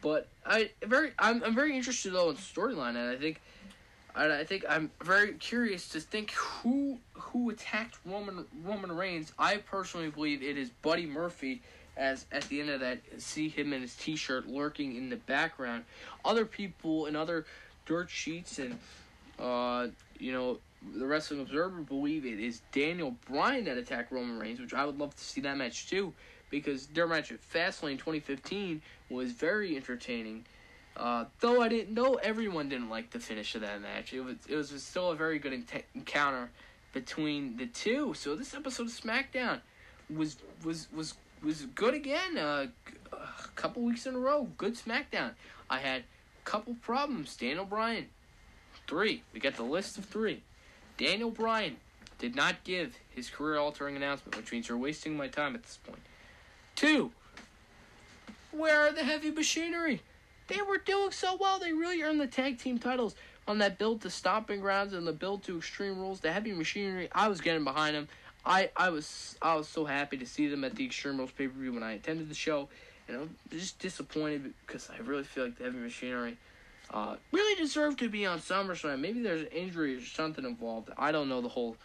[0.00, 3.40] But I very I'm I'm very interested though in storyline, and I think
[4.16, 9.32] and I think I'm very curious to think who who attacked Roman Roman Reigns.
[9.38, 11.62] I personally believe it is Buddy Murphy.
[11.96, 15.84] As at the end of that, see him in his T-shirt lurking in the background.
[16.24, 17.46] Other people and other
[17.86, 18.76] dirt sheets and
[19.38, 20.58] uh, you know
[20.96, 24.98] the Wrestling Observer believe it is Daniel Bryan that attacked Roman Reigns, which I would
[24.98, 26.12] love to see that match too,
[26.50, 30.44] because their match at Fastlane 2015 was very entertaining.
[30.96, 34.12] Uh, though I didn't know everyone didn't like the finish of that match.
[34.12, 36.50] It was it was still a very good encounter
[36.92, 38.14] between the two.
[38.14, 39.60] So this episode of SmackDown
[40.08, 42.38] was was was was good again.
[42.38, 42.66] Uh,
[43.12, 45.32] a couple weeks in a row, good SmackDown.
[45.68, 47.36] I had a couple problems.
[47.36, 48.06] Daniel Bryan,
[48.86, 49.22] three.
[49.32, 50.42] We got the list of three.
[50.96, 51.76] Daniel Bryan
[52.18, 56.00] did not give his career-altering announcement, which means you're wasting my time at this point.
[56.76, 57.10] Two.
[58.52, 60.00] Where are the heavy machinery?
[60.48, 61.58] They were doing so well.
[61.58, 63.14] They really earned the tag team titles
[63.46, 66.20] on that build to Stomping Grounds and the build to Extreme Rules.
[66.20, 68.08] The heavy machinery, I was getting behind them.
[68.46, 71.48] I, I was I was so happy to see them at the Extreme Rules pay
[71.48, 72.68] per view when I attended the show,
[73.08, 76.36] and I'm just disappointed because I really feel like the heavy machinery
[76.92, 79.00] uh, really deserved to be on SummerSlam.
[79.00, 80.90] Maybe there's an injury or something involved.
[80.98, 81.76] I don't know the whole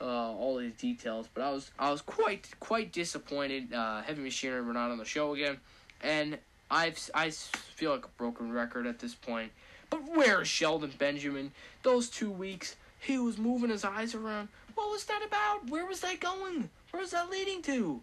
[0.00, 3.72] uh, all these details, but I was I was quite quite disappointed.
[3.72, 5.58] Uh, heavy machinery were not on the show again,
[6.00, 6.38] and
[6.70, 9.52] I've I feel like a broken record at this point.
[9.90, 11.52] But where is Shelton Benjamin?
[11.82, 14.48] Those two weeks, he was moving his eyes around.
[14.74, 15.70] What was that about?
[15.70, 16.68] Where was that going?
[16.90, 18.00] Where was that leading to?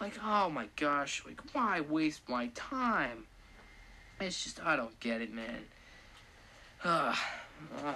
[0.00, 3.24] Like, oh my gosh, like, why waste my time?
[4.20, 5.64] It's just, I don't get it, man.
[6.84, 7.14] Uh,
[7.84, 7.94] uh.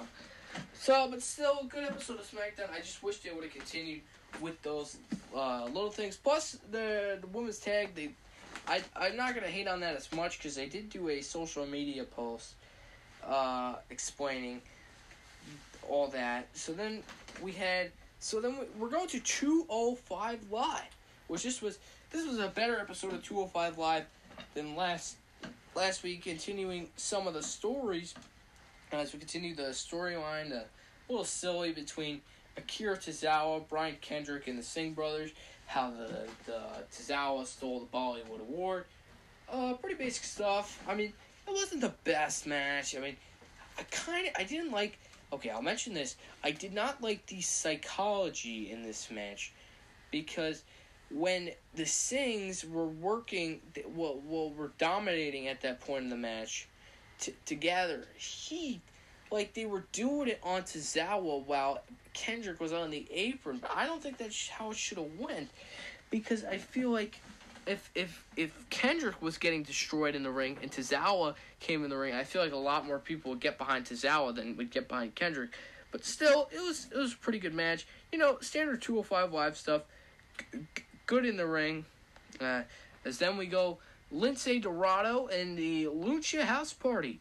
[0.74, 2.72] So, but still, a good episode of SmackDown.
[2.72, 4.02] I just wish they would have continued
[4.40, 4.98] with those
[5.34, 6.16] uh, little things.
[6.16, 8.11] Plus, the the women's tag, they
[8.66, 11.66] I I'm not gonna hate on that as much because they did do a social
[11.66, 12.54] media post
[13.26, 14.60] uh, explaining
[15.88, 16.48] all that.
[16.54, 17.02] So then
[17.42, 20.80] we had so then we're going to 205 live,
[21.28, 21.78] which this was
[22.10, 24.04] this was a better episode of 205 live
[24.54, 25.16] than last
[25.74, 28.14] last week, continuing some of the stories,
[28.92, 30.64] as we continue the storyline, the
[31.08, 32.20] little silly between
[32.56, 35.32] Akira Tozawa, Brian Kendrick, and the Singh brothers.
[35.66, 36.60] How the the
[36.92, 38.84] Tozawa stole the Bollywood Award.
[39.48, 40.82] Uh, pretty basic stuff.
[40.88, 41.12] I mean,
[41.46, 42.96] it wasn't the best match.
[42.96, 43.16] I mean,
[43.78, 44.98] I kind of I didn't like.
[45.32, 46.16] Okay, I'll mention this.
[46.44, 49.52] I did not like the psychology in this match
[50.10, 50.62] because
[51.10, 53.60] when the Singhs were working,
[53.94, 56.68] well, well, were dominating at that point in the match
[57.18, 58.80] t- together, he,
[59.35, 61.82] like, they were doing it on Tozawa while
[62.14, 63.59] Kendrick was on the apron.
[63.59, 65.51] But I don't think that's how it should have went
[66.11, 67.18] because I feel like
[67.66, 71.97] if if if Kendrick was getting destroyed in the ring and Tozawa came in the
[71.97, 74.89] ring, I feel like a lot more people would get behind Tozawa than would get
[74.89, 75.51] behind Kendrick.
[75.91, 77.87] But still, it was it was a pretty good match.
[78.12, 79.82] You know, standard 205 live stuff.
[80.53, 81.85] G- good in the ring.
[82.41, 82.62] Uh,
[83.05, 83.78] as then we go
[84.12, 87.20] Lince Dorado and the Lucha House Party.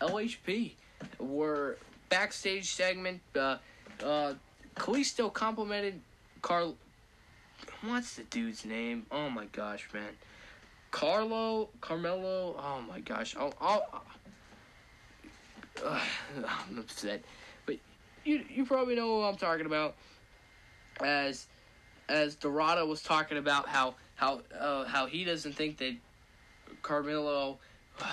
[0.00, 0.72] LHP
[1.18, 1.78] were
[2.08, 3.20] backstage segment.
[3.34, 3.58] Uh,
[4.04, 4.34] uh,
[4.76, 6.00] Kalisto complimented
[6.40, 6.76] Carl
[7.82, 9.06] what's the dude's name?
[9.10, 10.10] Oh my gosh, man.
[10.90, 12.54] Carlo, Carmelo.
[12.58, 13.36] Oh my gosh.
[13.36, 14.04] I'll, I'll,
[15.84, 16.00] uh,
[16.68, 17.22] I'm upset,
[17.66, 17.76] but
[18.24, 19.96] you you probably know who I'm talking about.
[21.00, 21.46] As
[22.08, 25.96] as Dorado was talking about how how uh, how he doesn't think that
[26.82, 27.58] Carmelo.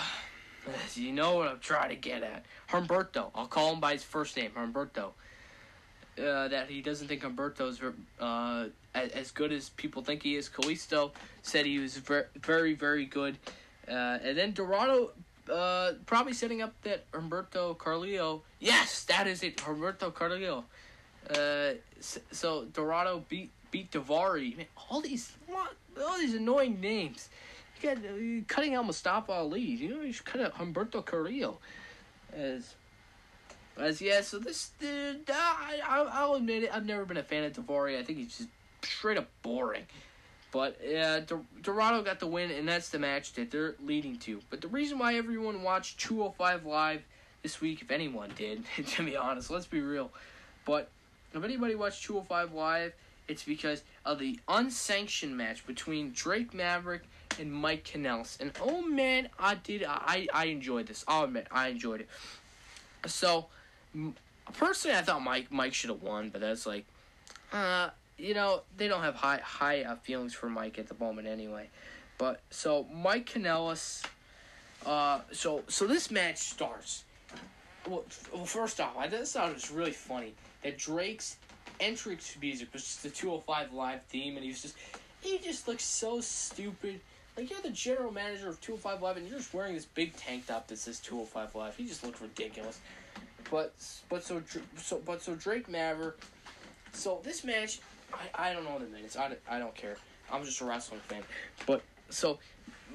[0.94, 2.46] you know what I'm trying to get at.
[2.70, 3.32] Humberto.
[3.36, 5.12] I'll call him by his first name, Humberto.
[6.18, 7.80] Uh, that he doesn't think Humberto's
[8.20, 10.50] uh, as, good as people think he is.
[10.50, 11.12] Kalisto
[11.44, 13.38] said he was very, very, good.
[13.88, 15.12] Uh, and then Dorado
[15.52, 18.42] uh, probably setting up that Humberto Carrillo.
[18.60, 20.66] Yes, that is it, Humberto Carrillo.
[21.30, 24.58] Uh, so Dorado beat beat Daivari.
[24.58, 27.30] Man, all these all these annoying names.
[27.84, 29.62] Uh, cutting out Mustafa Ali.
[29.62, 31.60] You know, you should cut out Humberto Carrillo.
[32.34, 32.76] As
[33.78, 35.80] as yeah, so this uh, I,
[36.12, 36.70] I'll admit it.
[36.74, 37.98] I've never been a fan of Daivari.
[37.98, 38.50] I think he's just
[38.84, 39.84] straight up boring.
[40.52, 41.22] But uh,
[41.62, 44.42] Dorado got the win, and that's the match that they're leading to.
[44.50, 47.04] But the reason why everyone watched 205 Live
[47.44, 50.12] this week, if anyone did, to be honest, let's be real.
[50.66, 50.90] But
[51.34, 52.94] if anybody watched 205 Live,
[53.28, 57.04] it's because of the unsanctioned match between Drake Maverick
[57.40, 58.40] and Mike Kanellis.
[58.40, 59.84] And oh man, I did.
[59.88, 61.04] I, I enjoyed this.
[61.08, 62.10] I'll admit, I enjoyed it.
[63.06, 63.48] So,
[64.54, 66.86] personally, I thought Mike Mike should have won, but that's like,
[67.54, 71.28] uh, you know, they don't have high high uh, feelings for Mike at the moment
[71.28, 71.70] anyway.
[72.18, 74.06] But so Mike Kanellis,
[74.86, 77.06] uh, so so this match starts.
[77.88, 80.34] Well, well first off, I thought it was really funny
[80.64, 81.38] that Drake's
[81.80, 84.76] entrance music was just the 205 live theme, and he was just
[85.22, 87.00] he just looks so stupid.
[87.38, 90.48] Like you're the general manager of 205 Live, and you're just wearing this big tank
[90.48, 91.76] top that says 205 Live.
[91.76, 92.80] He just looks ridiculous.
[93.50, 93.74] But
[94.10, 94.42] but so
[94.78, 96.18] so but so Drake Maverick.
[96.92, 97.80] So this match
[98.14, 99.18] I, I don't know the minutes.
[99.18, 99.98] I, I don't care.
[100.32, 101.24] I'm just a wrestling fan.
[101.66, 102.40] But so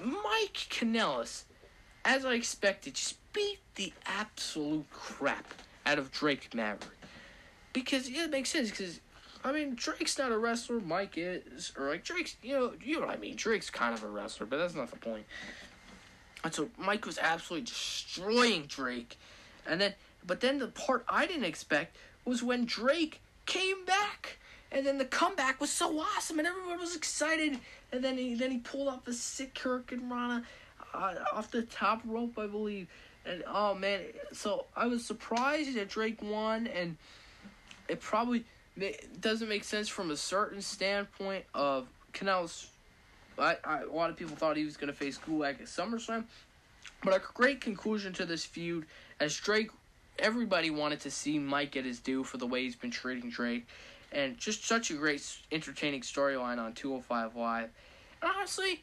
[0.02, 1.44] Mike Kanellis,
[2.04, 5.54] as I expected, just beat the absolute crap
[5.86, 6.98] out of Drake Maverick.
[7.72, 8.70] Because yeah, it makes sense.
[8.70, 9.00] Because
[9.44, 10.80] I mean, Drake's not a wrestler.
[10.80, 12.36] Mike is, or like Drake's.
[12.42, 13.36] You know, you know what I mean.
[13.36, 15.26] Drake's kind of a wrestler, but that's not the point.
[16.42, 19.18] And so Mike was absolutely destroying Drake,
[19.66, 19.94] and then,
[20.26, 24.38] but then the part I didn't expect was when Drake came back
[24.74, 27.58] and then the comeback was so awesome, and everyone was excited.
[27.92, 30.44] And then he then he pulled off a sick hurricanrana
[30.92, 32.88] uh, off the top rope, I believe.
[33.24, 34.00] And oh man,
[34.32, 36.96] so I was surprised that Drake won, and
[37.88, 38.44] it probably
[39.20, 42.66] doesn't make sense from a certain standpoint of Kanellis.
[43.38, 46.24] I, I, a lot of people thought he was going to face Gulak at SummerSlam,
[47.02, 48.86] but a great conclusion to this feud
[49.20, 49.70] as Drake.
[50.18, 53.66] Everybody wanted to see Mike get his due for the way he's been treating Drake,
[54.12, 57.70] and just such a great, entertaining storyline on 205 Live.
[58.22, 58.82] And honestly,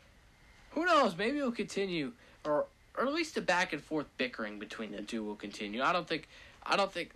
[0.72, 1.18] who knows?
[1.18, 2.12] Maybe it'll continue,
[2.44, 2.66] or
[2.98, 5.82] or at least the back and forth bickering between the two will continue.
[5.82, 6.28] I don't think,
[6.66, 7.12] I don't think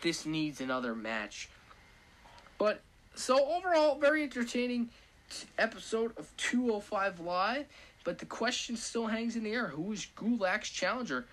[0.00, 1.48] this needs another match.
[2.58, 2.80] But
[3.14, 4.90] so overall, very entertaining
[5.58, 7.66] episode of 205 Live.
[8.04, 11.26] But the question still hangs in the air: Who is Gulak's challenger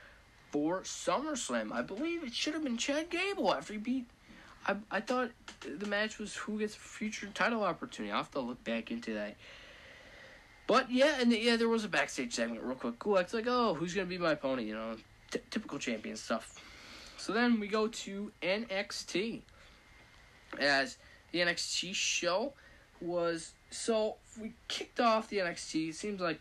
[0.52, 1.72] for SummerSlam?
[1.72, 4.08] I believe it should have been Chad Gable after he beat
[4.66, 8.12] I I thought the match was who gets future title opportunity.
[8.12, 9.36] I'll have to look back into that.
[10.68, 13.00] But yeah, and yeah, there was a backstage segment real quick.
[13.00, 14.68] Gulak's like, oh, who's gonna be my opponent?
[14.68, 14.96] You know,
[15.32, 16.64] t- typical champion stuff.
[17.18, 19.42] So then we go to NXT,
[20.60, 20.98] as
[21.34, 22.54] the NXT show
[23.02, 23.52] was.
[23.70, 25.90] So we kicked off the NXT.
[25.90, 26.40] It seems like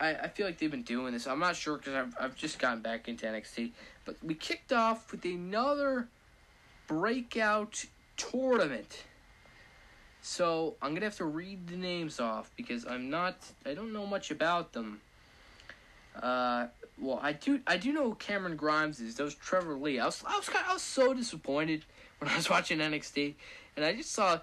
[0.00, 1.26] I, I feel like they've been doing this.
[1.26, 3.72] I'm not sure because I've, I've just gotten back into NXT.
[4.06, 6.08] But we kicked off with another
[6.86, 7.84] breakout
[8.16, 9.04] tournament.
[10.22, 13.36] So I'm gonna have to read the names off because I'm not
[13.66, 15.00] I don't know much about them.
[16.20, 16.66] Uh,
[17.00, 19.16] well, I do I do know who Cameron Grimes is.
[19.16, 20.00] That was Trevor Lee.
[20.00, 21.84] I was I was I was so disappointed
[22.18, 23.34] when I was watching NXT,
[23.78, 24.40] and I just saw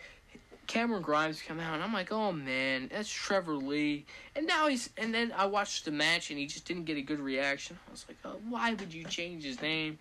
[0.65, 4.05] Cameron Grimes come out, and I'm like, oh man, that's Trevor Lee.
[4.33, 7.01] And now he's and then I watched the match, and he just didn't get a
[7.01, 7.77] good reaction.
[7.85, 9.99] I was like, oh, why would you change his name?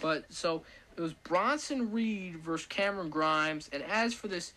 [0.00, 0.64] But so
[0.96, 4.52] it was Bronson Reed versus Cameron Grimes, and as for this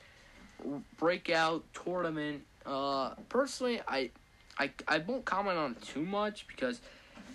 [0.98, 4.10] breakout tournament, uh, personally, I
[4.58, 6.82] I, I won't comment on it too much because,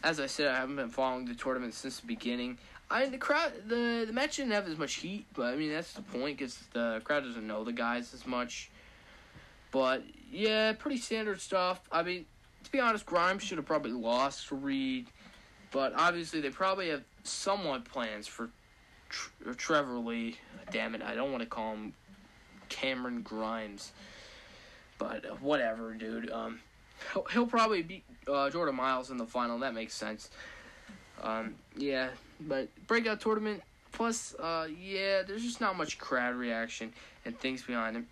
[0.02, 2.58] as I said, I haven't been following the tournament since the beginning.
[2.90, 5.70] I mean, the crowd the the match didn't have as much heat, but I mean
[5.70, 8.70] that's the point because the crowd doesn't know the guys as much.
[9.70, 11.80] But yeah, pretty standard stuff.
[11.92, 12.26] I mean,
[12.64, 15.06] to be honest, Grimes should have probably lost to Reed,
[15.70, 18.50] but obviously they probably have somewhat plans for
[19.08, 20.36] Tr- Trevor Lee.
[20.72, 21.92] Damn it, I don't want to call him
[22.68, 23.92] Cameron Grimes,
[24.98, 26.30] but uh, whatever, dude.
[26.30, 26.60] Um,
[27.12, 29.58] He'll, he'll probably beat uh, Jordan Miles in the final.
[29.58, 30.30] That makes sense.
[31.22, 32.08] Um, yeah,
[32.46, 33.62] but breakout tournament.
[33.92, 36.92] Plus, uh, yeah, there's just not much crowd reaction
[37.24, 38.06] and things behind him.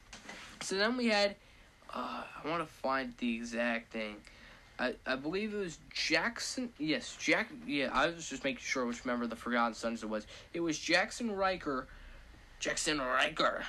[0.61, 1.37] So then we had.
[1.95, 4.17] Uh, I want to find the exact thing.
[4.79, 6.71] I, I believe it was Jackson.
[6.79, 7.49] Yes, Jack.
[7.67, 10.27] Yeah, I was just making sure which member of the Forgotten Sons it was.
[10.53, 11.87] It was Jackson Ryker.
[12.61, 13.65] Jackson Ryker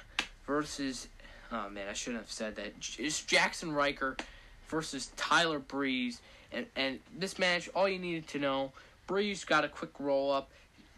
[0.46, 1.08] versus.
[1.52, 2.74] Oh man, I shouldn't have said that.
[2.98, 4.18] It's Jackson Ryker
[4.68, 6.22] versus Tyler Breeze.
[6.52, 8.72] And, and this match, all you needed to know,
[9.10, 10.52] Breeze got a quick roll up.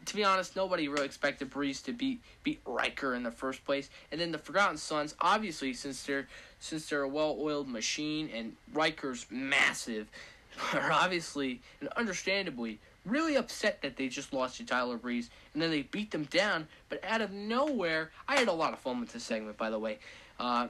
[0.07, 3.89] To be honest, nobody really expected Breeze to beat beat Ryker in the first place.
[4.11, 6.27] And then the Forgotten Sons, obviously, since they're
[6.59, 10.09] since they're a well-oiled machine and Ryker's massive,
[10.73, 15.71] are obviously and understandably really upset that they just lost to Tyler Breeze and then
[15.71, 16.67] they beat them down.
[16.89, 19.79] But out of nowhere, I had a lot of fun with this segment, by the
[19.79, 19.99] way,
[20.37, 20.67] uh,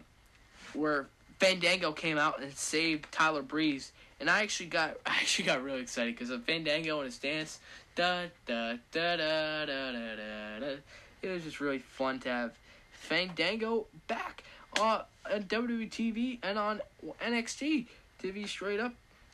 [0.74, 1.08] where
[1.40, 5.82] Fandango came out and saved Tyler Breeze, and I actually got I actually got really
[5.82, 7.60] excited because of Fandango and his dance.
[7.96, 10.76] Da da da da da da da.
[11.22, 12.54] It was just really fun to have
[12.94, 14.44] Fandango back
[14.80, 15.02] uh,
[15.32, 16.82] on WWE TV and on
[17.22, 17.88] NXT
[18.24, 18.94] TV straight up.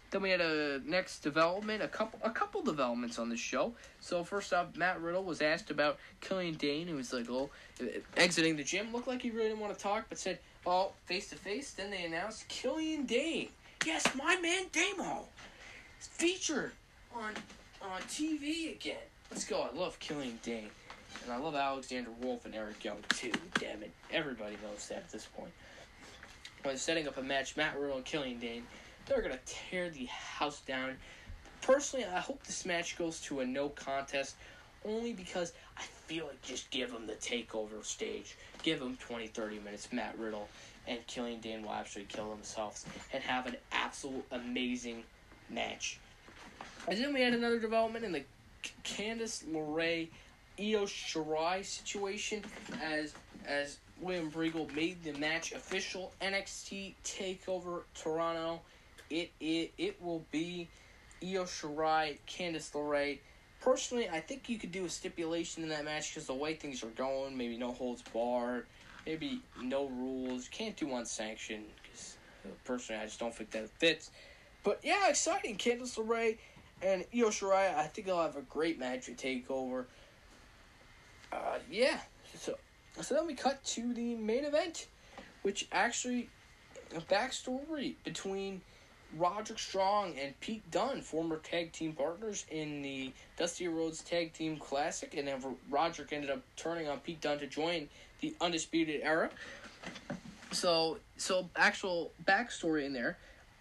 [0.10, 3.74] Then we had a next development, a couple a couple developments on the show.
[4.00, 7.50] So first off, Matt Riddle was asked about Killian Dain, who was like, oh,
[8.16, 8.94] exiting the gym.
[8.94, 11.92] Looked like he really didn't want to talk, but said, well, face to face, then
[11.92, 13.50] they announced Killian Dain.
[13.86, 15.26] Yes, my man Damo.
[16.00, 16.72] Featured
[17.16, 17.34] on
[17.82, 18.98] on TV again.
[19.32, 19.62] Let's go.
[19.62, 20.70] I love Killian Dain.
[21.24, 23.32] And I love Alexander Wolfe and Eric Young too.
[23.60, 23.92] Damn it.
[24.12, 25.52] Everybody knows that at this point.
[26.64, 28.64] When setting up a match, Matt Riddle and Killian Dain,
[29.06, 30.98] they're gonna tear the house down.
[31.62, 34.36] Personally, I hope this match goes to a no contest
[34.86, 38.38] only because I feel like just give them the takeover stage.
[38.64, 40.48] Give them 20, 30 minutes, Matt Riddle
[40.88, 45.04] and Killian Dain will actually kill themselves and have an absolute amazing
[45.50, 46.00] match.
[46.88, 48.24] And then we had another development in the
[48.84, 50.08] Candice LeRae
[50.60, 52.44] Io Shirai situation
[52.82, 53.14] as
[53.46, 56.14] as William Regal made the match official.
[56.22, 58.62] NXT Takeover Toronto.
[59.10, 60.68] It it it will be
[61.22, 63.20] Io Shirai, Candice LeRae
[63.62, 66.84] personally, I think you could do a stipulation in that match because the way things
[66.84, 68.66] are going, maybe no holds barred,
[69.08, 70.50] maybe no rules.
[70.50, 72.18] Can't do unsanctioned because
[72.66, 74.12] personally, I just don't think that fits.
[74.64, 75.56] But yeah, exciting.
[75.58, 76.38] Candice LeRae
[76.82, 79.86] and Io Shirai, I think they'll have a great match at Takeover.
[81.32, 82.00] Uh, yeah.
[82.36, 82.56] So,
[83.02, 84.88] so then we cut to the main event,
[85.42, 86.30] which actually
[86.96, 88.62] a backstory between
[89.16, 94.58] Roderick Strong and Pete Dunne, former tag team partners in the Dusty Rhodes Tag Team
[94.58, 97.88] Classic, and then Roderick ended up turning on Pete Dunne to join
[98.22, 99.30] the Undisputed Era.
[100.52, 103.18] So, so actual backstory in there.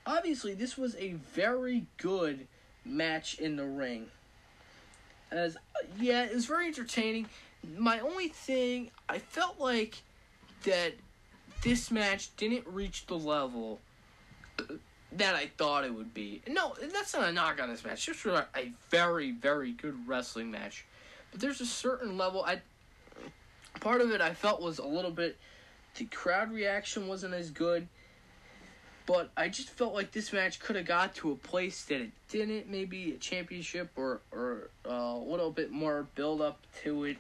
[0.07, 2.46] Obviously, this was a very good
[2.84, 4.07] match in the ring.
[5.30, 5.57] As
[5.98, 7.26] yeah, it was very entertaining.
[7.76, 10.02] My only thing, I felt like
[10.62, 10.94] that
[11.62, 13.80] this match didn't reach the level
[15.12, 16.42] that I thought it would be.
[16.48, 18.09] No, that's not a knock on this match.
[18.09, 20.84] It's just a very, very good wrestling match.
[21.30, 22.44] But there's a certain level.
[22.44, 22.61] I
[23.80, 25.36] part of it I felt was a little bit.
[25.96, 27.88] The crowd reaction wasn't as good.
[29.06, 32.10] But I just felt like this match could have got to a place that it
[32.28, 32.68] didn't.
[32.68, 37.16] Maybe a championship or or uh, a little bit more build up to it.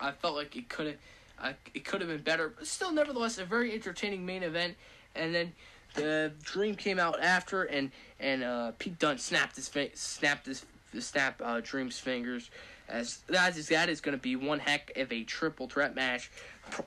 [0.00, 0.96] I felt like it could have.
[1.38, 4.76] Uh, it could have been better, but still, nevertheless, a very entertaining main event.
[5.14, 5.52] And then
[5.94, 10.64] the Dream came out after, and and uh, Pete Dunne snapped his fi- snapped his
[11.00, 12.50] snap uh, Dream's fingers.
[12.88, 16.30] As that is that is going to be one heck of a triple threat match.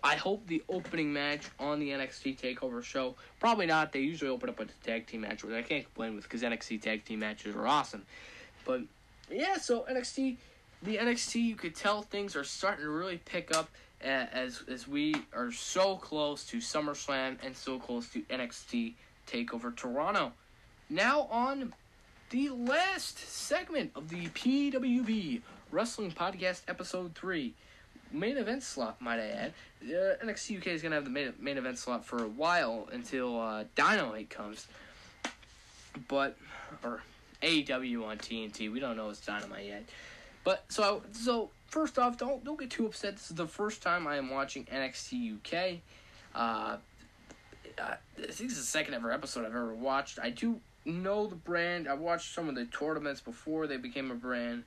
[0.03, 3.15] I hope the opening match on the NXT Takeover show.
[3.39, 3.91] Probably not.
[3.91, 6.43] They usually open up with a tag team match, which I can't complain with because
[6.43, 8.03] NXT tag team matches are awesome.
[8.65, 8.81] But
[9.31, 10.37] yeah, so NXT,
[10.83, 13.69] the NXT, you could tell things are starting to really pick up
[14.01, 18.93] as as we are so close to SummerSlam and so close to NXT
[19.27, 20.33] Takeover Toronto.
[20.89, 21.73] Now on
[22.29, 25.41] the last segment of the PWB
[25.71, 27.53] Wrestling Podcast Episode Three.
[28.11, 29.53] Main event slot, might I add.
[29.83, 32.87] Uh, NXT UK is going to have the main, main event slot for a while
[32.93, 34.65] until uh, Dynamite comes.
[36.07, 36.37] But,
[36.83, 37.01] or
[37.41, 38.71] AEW on TNT.
[38.71, 39.83] We don't know it's Dynamite yet.
[40.43, 43.17] But so so first off, don't don't get too upset.
[43.17, 45.79] This is the first time I am watching NXT UK.
[46.33, 46.77] Uh,
[47.79, 50.19] I think this is the second ever episode I've ever watched.
[50.19, 51.87] I do know the brand.
[51.87, 54.63] I watched some of the tournaments before they became a brand.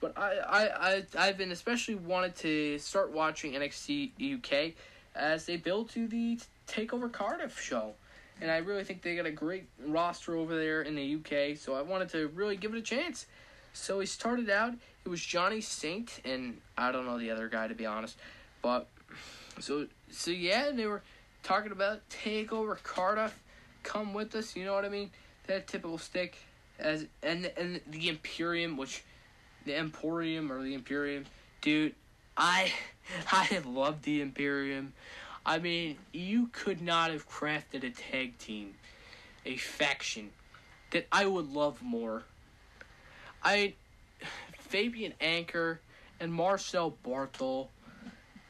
[0.00, 4.74] But I, I, I, I've been especially wanted to start watching NXT UK
[5.14, 6.38] as they build to the
[6.68, 7.94] Takeover Cardiff show
[8.40, 11.56] and I really think they got a great roster over there in the UK.
[11.56, 13.26] So I wanted to really give it a chance.
[13.72, 14.74] So he started out.
[15.04, 18.16] It was Johnny Saint and I don't know the other guy to be honest,
[18.62, 18.88] but
[19.60, 21.02] so so yeah, and they were
[21.42, 23.42] talking about Takeover Cardiff.
[23.82, 25.10] Come with us, you know what I mean?
[25.46, 26.36] That typical stick
[26.78, 29.02] as and and the Imperium, which
[29.68, 31.26] the Emporium or the Imperium,
[31.60, 31.94] dude.
[32.36, 32.72] I
[33.32, 34.94] I love the Imperium.
[35.46, 38.74] I mean, you could not have crafted a tag team,
[39.46, 40.30] a faction,
[40.90, 42.24] that I would love more.
[43.42, 43.74] I,
[44.58, 45.78] Fabian Aichner
[46.20, 47.68] and Marcel Barthel,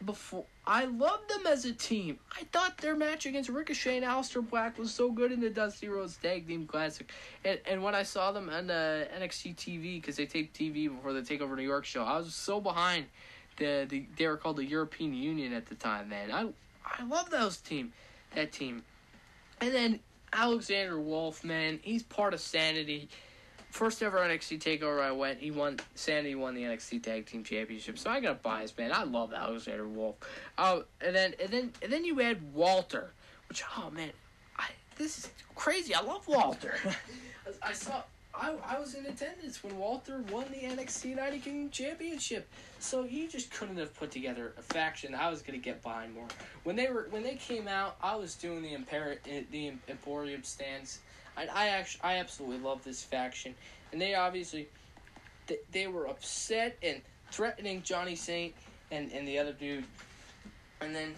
[0.05, 2.19] before I loved them as a team.
[2.39, 5.89] I thought their match against Ricochet and Aleister Black was so good in the Dusty
[5.89, 7.11] Rhodes Tag Team Classic,
[7.43, 11.15] and and when I saw them on the NXT TV because they taped TV before
[11.15, 13.07] the Takeover New York show, I was so behind.
[13.57, 16.31] The, the they were called the European Union at the time, man.
[16.31, 16.49] I
[16.85, 17.95] I love those team,
[18.35, 18.85] that team.
[19.63, 20.01] And then
[20.35, 23.09] Alexander Wolfe, man, he's part of Sanity.
[23.71, 25.79] First ever NXT Takeover I went, he won.
[25.95, 28.93] Sanity won the NXT Tag Team Championship, so I got a bias, man.
[28.93, 30.17] I love Alexander Wolfe.
[30.57, 33.13] Oh, and then and then and then you add Walter,
[33.49, 34.11] which oh man,
[34.59, 35.95] I this is crazy.
[35.95, 36.75] I love Walter.
[37.63, 38.03] I saw
[38.35, 42.49] I, I was in attendance when Walter won the NXT United Kingdom Championship.
[42.79, 46.29] So he just couldn't have put together a faction I was gonna get behind more.
[46.63, 50.43] When they were when they came out, I was doing the Imper- eh, the Emporium
[50.43, 51.01] stands.
[51.39, 53.55] I I actually I absolutely love this faction,
[53.93, 54.69] and they obviously
[55.47, 58.55] they, they were upset and threatening Johnny Saint
[58.91, 59.85] and, and the other dude,
[60.81, 61.15] and then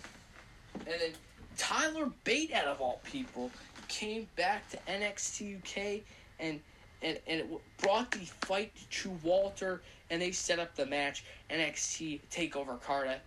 [0.87, 1.13] and then
[1.57, 3.51] Tyler Bate out of all people
[3.89, 6.03] came back to NXT UK
[6.39, 6.61] and
[7.03, 12.21] and, and it brought the fight to Walter, and they set up the match NXT
[12.31, 13.23] Takeover Cardiff.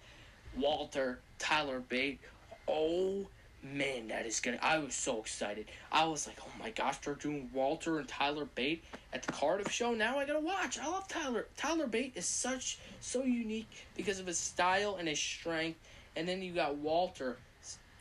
[0.55, 2.19] Walter, Tyler Bate.
[2.67, 3.27] Oh
[3.63, 4.59] man, that is gonna.
[4.61, 5.67] I was so excited.
[5.91, 8.83] I was like, oh my gosh, they're doing Walter and Tyler Bate
[9.13, 9.93] at the Cardiff show.
[9.93, 10.77] Now I gotta watch.
[10.77, 11.47] I love Tyler.
[11.55, 15.79] Tyler Bate is such so unique because of his style and his strength.
[16.15, 17.37] And then you got Walter,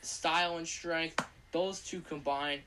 [0.01, 1.25] style and strength.
[1.51, 2.61] Those two combined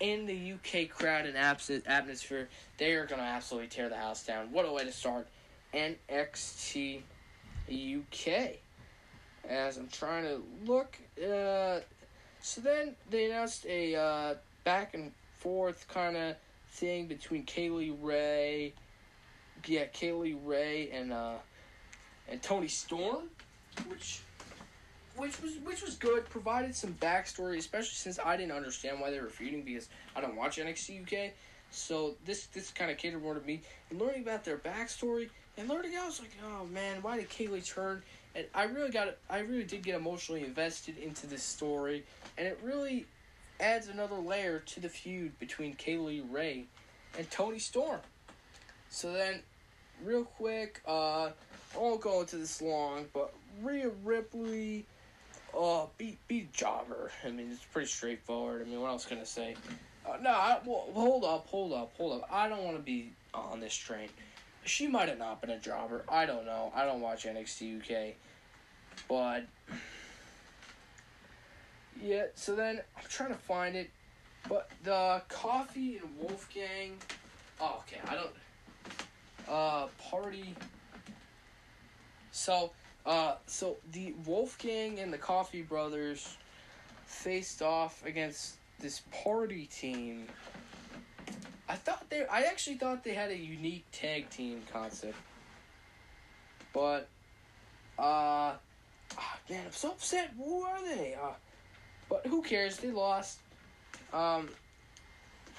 [0.00, 4.52] in the UK crowd and atmosphere, they are to absolutely tear the house down.
[4.52, 5.26] What a way to start
[5.74, 7.00] NXT
[7.68, 8.52] UK.
[9.48, 11.80] As I'm trying to look, uh,
[12.40, 14.34] so then they announced a uh,
[14.64, 16.36] back and forth kind of
[16.70, 18.72] thing between Kaylee Ray,
[19.66, 21.34] yeah, Kay Lee Ray and uh,
[22.28, 23.30] and Toni Storm,
[23.88, 24.20] which
[25.16, 26.28] which was which was good.
[26.30, 30.36] Provided some backstory, especially since I didn't understand why they were feuding because I don't
[30.36, 31.32] watch NXT UK.
[31.70, 35.28] So this this kind of catered more to me and learning about their backstory
[35.58, 38.02] and learning I was like, oh man, why did Kaylee turn?
[38.34, 42.04] And I really got I really did get emotionally invested into this story,
[42.38, 43.06] and it really
[43.60, 46.66] adds another layer to the feud between Kay Lee Ray
[47.18, 48.00] and Toni Storm.
[48.88, 49.42] So then,
[50.04, 51.30] real quick, uh,
[51.74, 54.86] I won't go into this long, but Rhea Ripley
[55.54, 57.10] Oh, beat beat Jobber.
[57.24, 58.62] I mean, it's pretty straightforward.
[58.62, 59.56] I mean, what else can I say?
[60.06, 62.28] Uh, no, I, well, hold up, hold up, hold up.
[62.30, 64.08] I don't want to be on this train.
[64.64, 66.04] She might have not been a jobber.
[66.08, 66.72] I don't know.
[66.74, 68.14] I don't watch NXT UK,
[69.08, 69.46] but
[72.02, 72.24] yeah.
[72.34, 73.90] So then I'm trying to find it,
[74.48, 76.96] but the Coffey and Wolfgang.
[77.60, 78.00] Oh, okay.
[78.08, 78.30] I don't.
[79.48, 80.54] Uh, party.
[82.30, 82.70] So
[83.08, 86.36] uh, so the Wolfgang and the Coffey Brothers
[87.06, 90.26] faced off against this party team.
[91.70, 92.26] I thought they.
[92.26, 95.16] I actually thought they had a unique tag team concept,
[96.74, 97.08] but
[97.98, 98.52] uh,
[99.18, 100.30] oh, man, I'm so upset.
[100.36, 101.16] Who are they?
[101.20, 101.30] Uh,
[102.08, 102.78] but who cares?
[102.78, 103.40] They lost.
[104.12, 104.48] Um,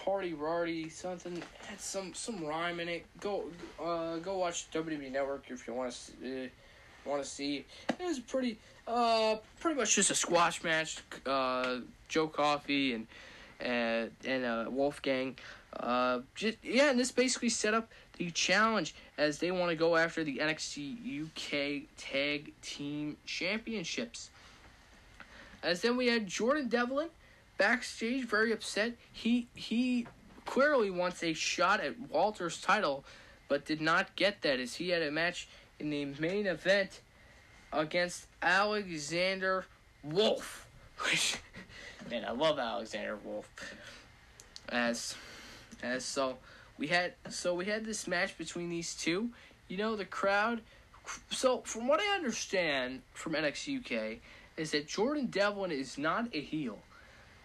[0.04, 3.06] party rarty something had some some rhyme in it.
[3.20, 3.46] Go
[3.82, 5.92] uh go watch WWE Network if you want
[6.22, 6.48] to uh,
[7.06, 7.66] want to see.
[8.00, 11.00] It was pretty uh pretty much just a squash match.
[11.26, 13.08] Uh, Joe Coffey and
[13.60, 15.38] and and uh, Wolfgang.
[15.80, 19.96] Uh, just yeah, and this basically set up the challenge as they want to go
[19.96, 24.32] after the NXT UK Tag Team Championships.
[25.62, 27.10] As then we had Jordan Devlin
[27.58, 28.94] backstage, very upset.
[29.12, 30.08] He he
[30.46, 33.04] clearly wants a shot at Walter's title,
[33.48, 35.48] but did not get that as he had a match
[35.80, 37.02] in the main event
[37.72, 39.66] against Alexander
[40.04, 40.66] Wolfe.
[41.10, 41.38] Which
[42.10, 43.76] man, I love Alexander Wolfe.
[44.70, 45.16] As
[45.84, 46.38] as so
[46.78, 49.30] we had so we had this match between these two.
[49.68, 50.62] You know the crowd.
[51.32, 54.20] So from what I understand from NXT UK
[54.60, 56.80] is that Jordan Devlin is not a heel.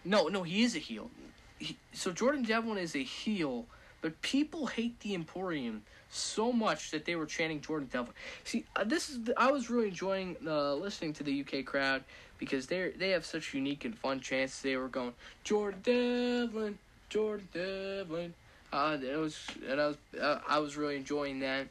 [0.03, 1.09] No, no, he is a heel.
[1.57, 3.65] He, so Jordan Devlin is a heel,
[4.01, 8.13] but people hate the Emporium so much that they were chanting Jordan Devlin.
[8.43, 12.03] See, uh, this is the, I was really enjoying uh, listening to the UK crowd
[12.37, 14.61] because they they have such unique and fun chants.
[14.61, 15.13] They were going
[15.45, 16.77] Jordan Devlin,
[17.09, 18.33] Jordan Devlin.
[18.73, 19.39] Uh, it was
[19.69, 21.67] and I was uh, I was really enjoying that.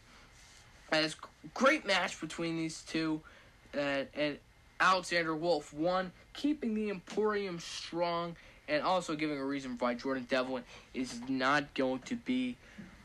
[0.91, 1.17] And it's
[1.53, 3.21] great match between these two,
[3.75, 4.39] and and
[4.81, 8.37] Alexander Wolfe won, keeping the Emporium strong
[8.69, 10.65] and also giving a reason why Jordan Devlin
[10.95, 12.57] is not going to be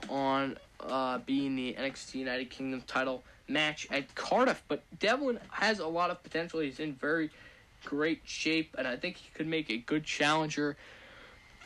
[0.09, 4.63] on uh, being the NXT United Kingdom title match at Cardiff.
[4.67, 6.59] But Devlin has a lot of potential.
[6.61, 7.29] He's in very
[7.85, 10.77] great shape, and I think he could make a good challenger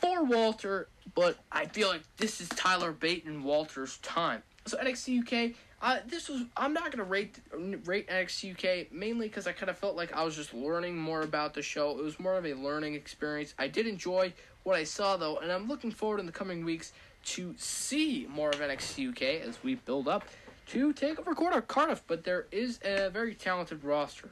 [0.00, 0.88] for Walter.
[1.14, 4.42] But I feel like this is Tyler Bate and Walter's time.
[4.66, 7.38] So NXT UK, uh, this was I'm not gonna rate
[7.84, 11.20] rate NXT UK mainly because I kind of felt like I was just learning more
[11.20, 11.90] about the show.
[11.98, 13.52] It was more of a learning experience.
[13.58, 14.32] I did enjoy
[14.62, 16.94] what I saw though, and I'm looking forward in the coming weeks
[17.26, 20.24] to see more of NXT UK as we build up
[20.68, 22.02] to Takeover Cardiff.
[22.06, 24.30] But there is a very talented roster.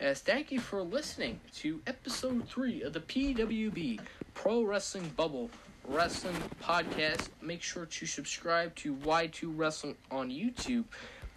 [0.00, 4.00] As thank you for listening to episode three of the PWB
[4.32, 5.50] Pro Wrestling Bubble
[5.88, 7.28] Wrestling Podcast.
[7.40, 10.84] Make sure to subscribe to Y2 Wrestling on YouTube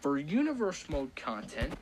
[0.01, 1.73] for Universe Mode content,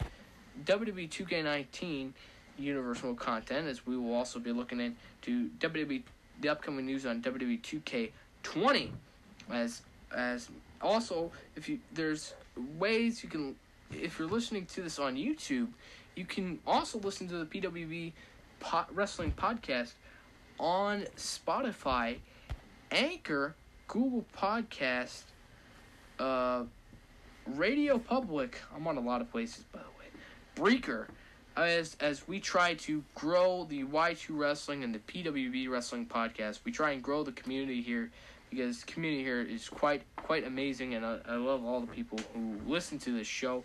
[0.65, 2.11] WWE 2K19
[2.57, 6.03] Universe Mode content, as we will also be looking into WWE
[6.41, 8.89] the upcoming news on WWE 2K20.
[9.51, 9.81] As
[10.15, 10.49] as
[10.81, 12.33] also, if you there's
[12.77, 13.55] ways you can
[13.91, 15.67] if you're listening to this on YouTube,
[16.15, 18.13] you can also listen to the PWB
[18.93, 19.93] Wrestling Podcast
[20.59, 22.17] on Spotify
[22.93, 23.55] Anchor,
[23.87, 25.23] Google Podcast,
[26.19, 26.63] uh,
[27.47, 28.61] Radio Public.
[28.73, 30.05] I'm on a lot of places, by the way.
[30.53, 31.07] Breaker,
[31.57, 36.59] as as we try to grow the Y2 Wrestling and the PWB Wrestling podcast.
[36.65, 38.11] We try and grow the community here
[38.51, 42.19] because the community here is quite quite amazing, and I, I love all the people
[42.35, 43.63] who listen to this show.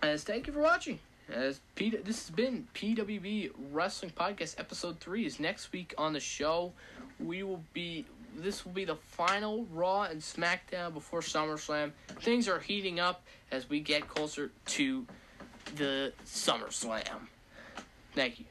[0.00, 1.00] As thank you for watching.
[1.32, 5.26] As P, this has been PWB Wrestling Podcast episode three.
[5.26, 6.72] Is next week on the show
[7.18, 8.04] we will be
[8.36, 11.92] this will be the final Raw and SmackDown before SummerSlam.
[12.20, 15.06] Things are heating up as we get closer to
[15.76, 17.28] the SummerSlam.
[18.14, 18.44] Thank you.